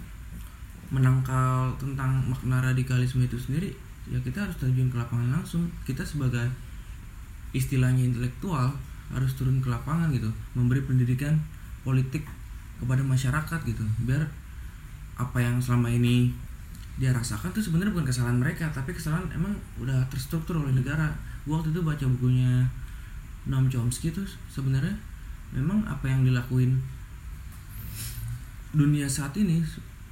menangkal 0.89 1.75
tentang 1.75 2.23
makna 2.29 2.61
radikalisme 2.61 3.25
itu 3.25 3.35
sendiri 3.35 3.73
ya 4.05 4.21
kita 4.21 4.45
harus 4.45 4.55
terjun 4.55 4.87
ke 4.87 4.95
lapangan 4.95 5.41
langsung. 5.41 5.67
Kita 5.83 6.01
sebagai 6.07 6.47
istilahnya 7.55 8.03
intelektual 8.11 8.75
harus 9.15 9.31
turun 9.39 9.63
ke 9.63 9.71
lapangan 9.71 10.11
gitu 10.11 10.27
memberi 10.59 10.83
pendidikan 10.83 11.39
politik 11.87 12.27
kepada 12.81 12.99
masyarakat 12.99 13.59
gitu 13.63 13.85
biar 14.03 14.27
apa 15.15 15.39
yang 15.39 15.63
selama 15.63 15.87
ini 15.87 16.35
dia 16.99 17.15
rasakan 17.15 17.51
tuh 17.55 17.63
sebenarnya 17.63 17.95
bukan 17.95 18.07
kesalahan 18.07 18.39
mereka 18.39 18.67
tapi 18.75 18.91
kesalahan 18.91 19.23
emang 19.31 19.55
udah 19.79 20.03
terstruktur 20.11 20.59
oleh 20.59 20.75
negara 20.75 21.11
gua 21.45 21.57
waktu 21.57 21.69
itu 21.69 21.81
baca 21.81 22.05
bukunya 22.17 22.65
Noam 23.45 23.69
Chomsky 23.69 24.09
tuh 24.09 24.25
sebenarnya 24.49 24.93
memang 25.53 25.85
apa 25.85 26.05
yang 26.05 26.25
dilakuin 26.25 26.81
dunia 28.71 29.07
saat 29.07 29.31
ini 29.35 29.63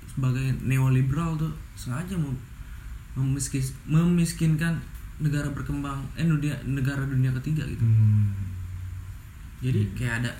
sebagai 0.07 0.45
neoliberal 0.61 1.35
tuh 1.35 1.51
sengaja 1.75 2.15
mem- 2.15 2.37
memiskis- 3.13 3.75
memiskinkan 3.83 4.77
negara 5.19 5.49
berkembang 5.49 5.99
eh 6.13 6.23
dunia, 6.23 6.53
negara 6.63 7.03
dunia 7.03 7.33
ketiga 7.41 7.65
gitu 7.65 7.81
Hmm. 7.81 8.29
jadi 9.59 9.81
kayak 9.93 10.23
ada 10.23 10.31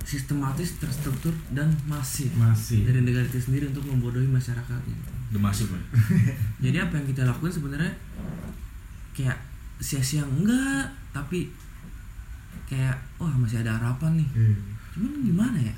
sistematis 0.00 0.80
terstruktur 0.80 1.30
dan 1.52 1.68
masif 1.84 2.32
masih 2.34 2.82
dari 2.82 3.04
negara 3.04 3.22
itu 3.22 3.38
sendiri 3.38 3.68
untuk 3.68 3.84
membodohi 3.84 4.26
masyarakat 4.26 4.80
gitu. 4.82 5.38
masif. 5.38 5.70
Jadi 6.64 6.74
apa 6.74 6.98
yang 6.98 7.06
kita 7.06 7.22
lakuin 7.22 7.52
sebenarnya 7.52 7.92
kayak 9.14 9.38
sia-sia 9.80 10.22
enggak, 10.22 10.84
tapi 11.10 11.48
kayak 12.64 12.94
wah 13.16 13.32
masih 13.34 13.60
ada 13.60 13.74
harapan 13.74 14.14
nih. 14.14 14.28
Iya. 14.30 14.54
Cuman 14.92 15.12
gimana 15.22 15.58
ya? 15.58 15.74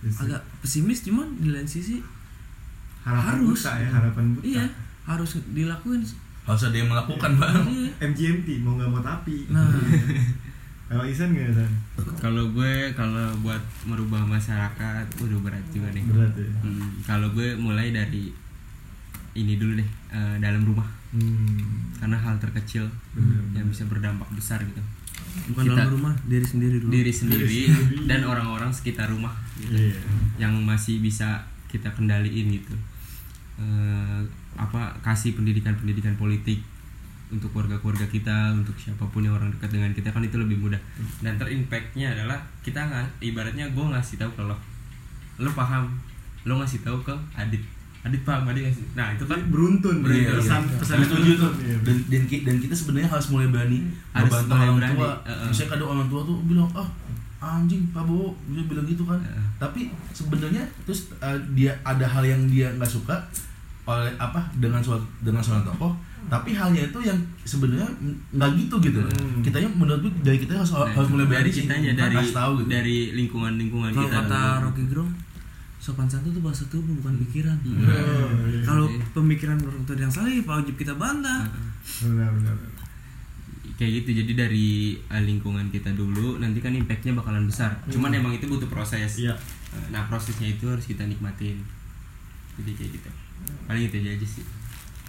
Yes. 0.00 0.16
Agak 0.18 0.40
pesimis 0.60 1.02
cuman 1.02 1.28
di 1.36 1.50
lain 1.50 1.66
sisi 1.66 2.00
harapan 3.00 3.40
harus. 3.40 3.60
buta 3.60 3.72
ya 3.74 3.88
harapan 3.90 4.24
buta 4.30 4.44
iya 4.46 4.64
harus 5.02 5.30
dilakuin. 5.50 6.00
harus 6.40 6.62
ada 6.62 6.72
yang 6.74 6.88
melakukan 6.88 7.30
pak 7.34 7.48
Iya. 7.64 7.88
MGMT 8.02 8.48
mau 8.60 8.74
nggak 8.74 8.88
mau 8.88 9.00
tapi 9.00 9.44
Nah, 9.48 9.68
kalau 10.86 11.04
Isan 11.04 11.30
nggak 11.30 11.48
Isan 11.50 11.70
kalau 12.16 12.48
gue 12.50 12.72
kalau 12.92 13.28
buat 13.40 13.60
merubah 13.84 14.20
masyarakat 14.20 15.04
udah 15.16 15.38
berat 15.38 15.64
juga 15.70 15.88
nih 15.90 16.04
berat 16.04 16.32
ya 16.34 16.48
Hmm, 16.60 16.88
kalau 17.02 17.28
gue 17.30 17.52
mulai 17.54 17.88
dari 17.90 18.32
ini 19.32 19.56
dulu 19.56 19.76
deh 19.76 19.88
eh, 20.10 20.36
dalam 20.38 20.60
rumah 20.62 20.88
hmm. 21.10 21.96
karena 21.96 22.16
hal 22.16 22.34
terkecil 22.36 22.84
Bener, 23.12 23.42
yang 23.54 23.66
bisa 23.66 23.84
berdampak 23.84 24.28
besar 24.32 24.60
gitu 24.60 24.82
bukan 25.46 25.62
Kita- 25.64 25.78
dalam 25.78 25.92
rumah, 25.94 26.14
diri 26.24 26.42
sendiri 26.42 26.76
dulu. 26.78 26.90
diri 26.90 27.12
sendiri 27.12 27.46
sendiri. 27.46 28.06
dan 28.06 28.20
orang-orang 28.24 28.70
sekitar 28.70 29.06
rumah 29.06 29.30
gitu. 29.56 29.70
Iya. 29.72 29.98
yang 30.38 30.54
masih 30.60 30.98
bisa 30.98 31.38
kita 31.66 31.90
kendaliin 31.90 32.50
gitu 32.52 32.74
Eh, 33.60 34.20
apa 34.56 34.88
kasih 35.00 35.36
pendidikan-pendidikan 35.36 36.16
politik 36.16 36.64
untuk 37.28 37.52
keluarga-keluarga 37.52 38.08
kita 38.08 38.56
untuk 38.56 38.72
siapa 38.74 39.04
pun 39.04 39.20
yang 39.20 39.36
orang 39.36 39.52
dekat 39.52 39.70
dengan 39.70 39.92
kita 39.92 40.08
kan 40.08 40.24
itu 40.24 40.34
lebih 40.34 40.56
mudah 40.58 40.80
dan 41.20 41.36
terimpactnya 41.36 42.08
adalah 42.10 42.40
kita 42.64 42.80
nggak 42.80 43.04
ibaratnya 43.20 43.68
gue 43.68 43.84
ngasih 43.86 44.16
tahu 44.16 44.32
ke 44.32 44.42
lo 44.42 44.56
lo 45.36 45.50
paham 45.52 45.92
lo 46.42 46.56
ngasih 46.56 46.80
tahu 46.80 47.04
ke 47.04 47.12
Adit 47.36 47.60
Adit 48.00 48.22
paham 48.22 48.42
Adit 48.46 48.62
ngasih 48.64 48.84
nah 48.92 49.08
itu 49.10 49.24
kan 49.24 49.40
beruntun 49.46 49.96
Iya, 50.02 50.32
pesan 50.34 50.62
iya. 50.62 50.76
pesan 50.76 50.94
Saya 50.94 51.06
setuju 51.06 51.32
tuh. 51.38 51.52
Iya. 51.58 51.76
Dan, 51.80 51.96
dan, 52.06 52.22
dan 52.26 52.56
kita 52.58 52.74
sebenarnya 52.74 53.08
harus 53.08 53.26
mulai 53.28 53.48
berani 53.48 53.78
Harus 54.10 54.30
membantu 54.30 54.48
mulai 54.50 54.64
orang 54.64 54.76
berani, 54.78 54.96
tua. 54.96 55.10
uh-uh. 55.22 55.46
Misalnya 55.46 55.70
kadang 55.70 55.88
orang 55.90 56.06
tua 56.08 56.20
tuh 56.22 56.36
bilang, 56.42 56.68
ah 56.72 56.88
anjing 57.42 57.82
Pak 57.88 58.04
Bowo 58.04 58.26
dia 58.46 58.62
bilang 58.62 58.84
gitu 58.84 59.02
kan. 59.02 59.16
Uh. 59.18 59.44
Tapi 59.58 59.80
sebenarnya 60.10 60.60
terus 60.82 61.00
uh, 61.18 61.36
dia 61.50 61.72
ada 61.82 62.04
hal 62.04 62.20
yang 62.22 62.40
dia 62.46 62.68
nggak 62.70 62.88
suka 62.90 63.16
oleh 63.82 64.12
apa 64.14 64.38
dengan 64.54 64.78
suatu 64.78 65.02
dengan 65.18 65.40
seorang 65.40 65.64
tokoh 65.64 65.90
tapi 66.22 66.52
halnya 66.52 66.84
itu 66.84 67.00
yang 67.00 67.16
sebenarnya 67.42 67.88
nggak 68.30 68.50
gitu 68.54 68.76
gitu 68.78 69.00
Hmm. 69.00 69.40
kitanya 69.40 69.66
menurut 69.68 69.98
gue 70.00 70.12
dari 70.22 70.38
kita 70.38 70.52
harus 70.54 70.70
Nah, 70.70 70.84
harus 70.86 71.08
mulai 71.10 71.26
berani 71.26 71.50
sih. 71.50 71.64
kitanya 71.64 71.90
Kita 71.90 72.06
dari 72.06 72.28
tahu 72.30 72.52
gitu 72.56 72.68
dari 72.70 72.98
lingkungan-lingkungan 73.16 73.90
Kalau 73.90 74.04
kita 74.04 74.18
kata 74.20 74.40
Rocky 74.62 74.84
Gerung, 74.86 75.10
sopan 75.80 76.04
santun 76.04 76.36
itu 76.36 76.44
bahasa 76.44 76.68
tubuh 76.68 76.92
bukan 77.00 77.16
pikiran. 77.26 77.56
Hmm. 77.64 77.80
Oh, 77.80 78.28
iya. 78.46 78.60
Kalau 78.62 78.86
pemikiran 79.16 79.56
orang 79.56 79.82
tua 79.88 79.96
yang 79.96 80.12
salah, 80.12 80.28
ya 80.28 80.44
wajib 80.44 80.76
kita 80.76 80.92
bantah. 80.94 81.48
benar 82.04 82.30
benar 82.36 82.54
kayak 83.80 84.04
gitu 84.04 84.20
jadi 84.20 84.44
dari 84.44 84.92
eh, 85.00 85.22
lingkungan 85.24 85.72
kita 85.72 85.96
dulu 85.96 86.36
nanti 86.36 86.60
kan 86.60 86.76
impactnya 86.76 87.16
bakalan 87.16 87.48
besar. 87.48 87.80
Cuman 87.88 88.12
emang 88.12 88.36
itu 88.36 88.44
butuh 88.44 88.68
proses. 88.68 89.16
Iya. 89.16 89.32
Eh, 89.72 89.88
nah 89.88 90.04
prosesnya 90.04 90.52
itu 90.52 90.68
harus 90.68 90.84
kita 90.84 91.08
nikmatin. 91.08 91.64
Jadi 92.60 92.76
kayak 92.76 92.90
gitu. 93.00 93.10
Paling 93.64 93.88
itu 93.88 93.96
aja 94.04 94.28
sih 94.28 94.59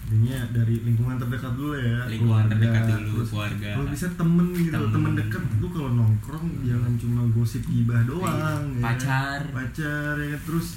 Intinya 0.04 0.40
dari 0.52 0.76
lingkungan 0.82 1.16
terdekat 1.16 1.54
dulu 1.54 1.72
ya 1.74 2.04
Lingkungan 2.04 2.44
keluarga, 2.44 2.52
terdekat 2.52 2.84
dulu, 3.00 3.12
terus 3.16 3.30
keluarga. 3.30 3.68
kalau 3.72 3.88
bisa 3.88 4.08
temen 4.12 4.46
gitu 4.52 4.72
Temen. 4.72 4.92
temen, 4.92 5.12
deket 5.16 5.44
lu 5.58 5.68
kalau 5.70 5.90
nongkrong 5.94 6.48
jangan 6.62 6.92
cuma 6.96 7.22
gosip 7.32 7.64
gibah 7.64 8.02
doang 8.04 8.34
Iya. 8.68 8.76
ya. 8.76 8.84
Pacar. 8.84 9.40
pacar 9.52 10.14
ya 10.16 10.28
kan? 10.30 10.42
terus 10.42 10.68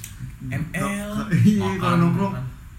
ML, 0.44 1.10
iya 1.48 1.68
kalau 1.76 1.96
nongkrong 2.00 2.34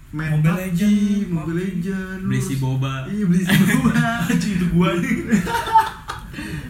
main 0.08 0.30
Mobile 0.32 0.54
PUBG, 0.54 0.80
Legend, 0.80 1.28
Mobile. 1.28 1.56
Legend 1.58 2.18
lu 2.18 2.28
Beli 2.28 2.40
si 2.40 2.54
boba. 2.56 2.92
iya 3.06 3.24
beli 3.26 3.42
si 3.42 3.56
boba 3.58 4.04
itu 4.32 4.66
gua 4.70 4.90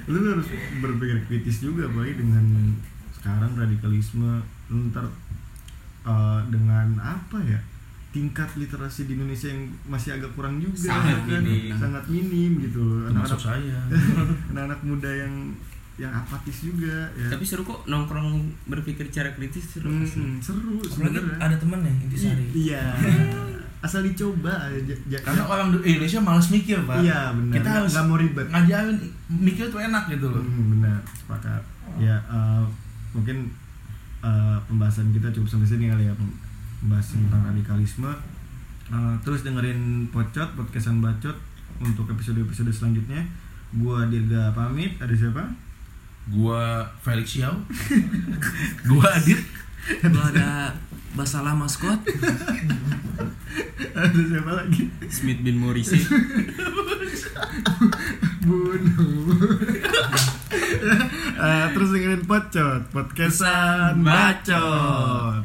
lu 0.07 0.19
harus 0.25 0.47
berpikir 0.77 1.19
kritis 1.25 1.57
juga 1.61 1.85
apalagi 1.85 2.15
dengan 2.17 2.75
sekarang 3.13 3.53
radikalisme 3.55 4.39
lu 4.67 4.91
ntar 4.91 5.07
uh, 6.03 6.41
dengan 6.47 6.95
apa 6.97 7.39
ya 7.43 7.59
tingkat 8.17 8.49
literasi 8.55 9.05
di 9.05 9.13
Indonesia 9.13 9.47
yang 9.47 9.61
masih 9.85 10.11
agak 10.15 10.33
kurang 10.33 10.57
juga 10.57 10.89
Sangat 10.89 11.21
ya 11.21 11.29
kan? 11.29 11.43
minim. 11.45 11.77
sangat 11.77 12.05
minim 12.07 12.53
gitu 12.59 12.81
anak-anak 13.05 13.37
saya. 13.39 13.79
Anak-anak 14.51 14.81
muda 14.83 15.11
yang 15.13 15.53
yang 15.97 16.13
apatis 16.15 16.61
juga 16.63 17.13
ya. 17.13 17.29
Tapi 17.29 17.41
seru 17.43 17.61
kok 17.63 17.85
nongkrong 17.85 18.41
berpikir 18.65 19.05
secara 19.07 19.33
kritis 19.33 19.65
seru. 19.71 19.89
Hmm, 19.89 20.01
asli. 20.03 20.25
seru 20.41 20.77
Apalagi 20.79 20.93
sebenarnya. 21.13 21.37
ada 21.39 21.57
temennya 21.57 21.93
Intisari. 22.03 22.45
I- 22.47 22.53
iya. 22.65 22.85
Asal 23.79 24.01
dicoba 24.03 24.51
aja 24.67 24.81
ja- 25.05 25.21
karena 25.21 25.45
orang 25.45 25.69
Indonesia 25.79 26.17
malas 26.19 26.49
mikir 26.49 26.81
pak. 26.83 26.97
Iya 26.99 27.31
benar. 27.31 27.53
Kita 27.53 27.61
Nggak- 27.63 27.77
harus 27.79 27.93
nggak 27.93 28.07
mau 28.07 28.17
ribet. 28.17 28.47
ngajarin 28.47 28.97
mikir 29.31 29.65
tuh 29.69 29.81
enak 29.83 30.05
gitu 30.09 30.27
loh. 30.27 30.41
Hmm, 30.41 30.65
benar 30.73 30.99
sepakat. 31.15 31.63
Ya 31.99 32.17
eh, 32.23 32.65
mungkin 33.13 33.53
eh, 34.21 34.59
pembahasan 34.67 35.13
kita 35.13 35.29
cukup 35.31 35.49
sampai 35.51 35.65
sini 35.67 35.87
kali 35.87 36.05
ya 36.05 36.17
membahas 36.87 37.19
tentang 37.19 37.43
radikalisme. 37.43 38.15
Eh, 38.95 39.15
terus 39.27 39.43
dengerin 39.43 40.07
pocot 40.15 40.55
podcastan 40.55 41.03
bacot 41.03 41.35
untuk 41.83 42.07
episode 42.15 42.39
episode 42.39 42.71
selanjutnya. 42.71 43.27
Gua 43.75 44.07
Dirga 44.07 44.55
pamit 44.55 44.95
ada 45.03 45.11
siapa? 45.11 45.51
Gua 46.31 46.87
Felix 47.03 47.35
Xiao. 47.35 47.59
Gua 48.89 49.19
Adit. 49.19 49.43
Gua 50.07 50.31
ada 50.31 50.71
Basalah 51.17 51.57
maskot. 51.57 51.97
ada 53.97 54.21
siapa 54.21 54.53
lagi? 54.53 54.87
Smith 55.11 55.43
bin 55.43 55.59
Morrissey. 55.59 56.07
bunuh. 58.47 59.35
Eh, 61.37 61.67
terus 61.77 61.93
dengerin 61.93 62.25
pocot 62.25 62.89
podcastan 62.97 64.01
bacot 64.01 65.45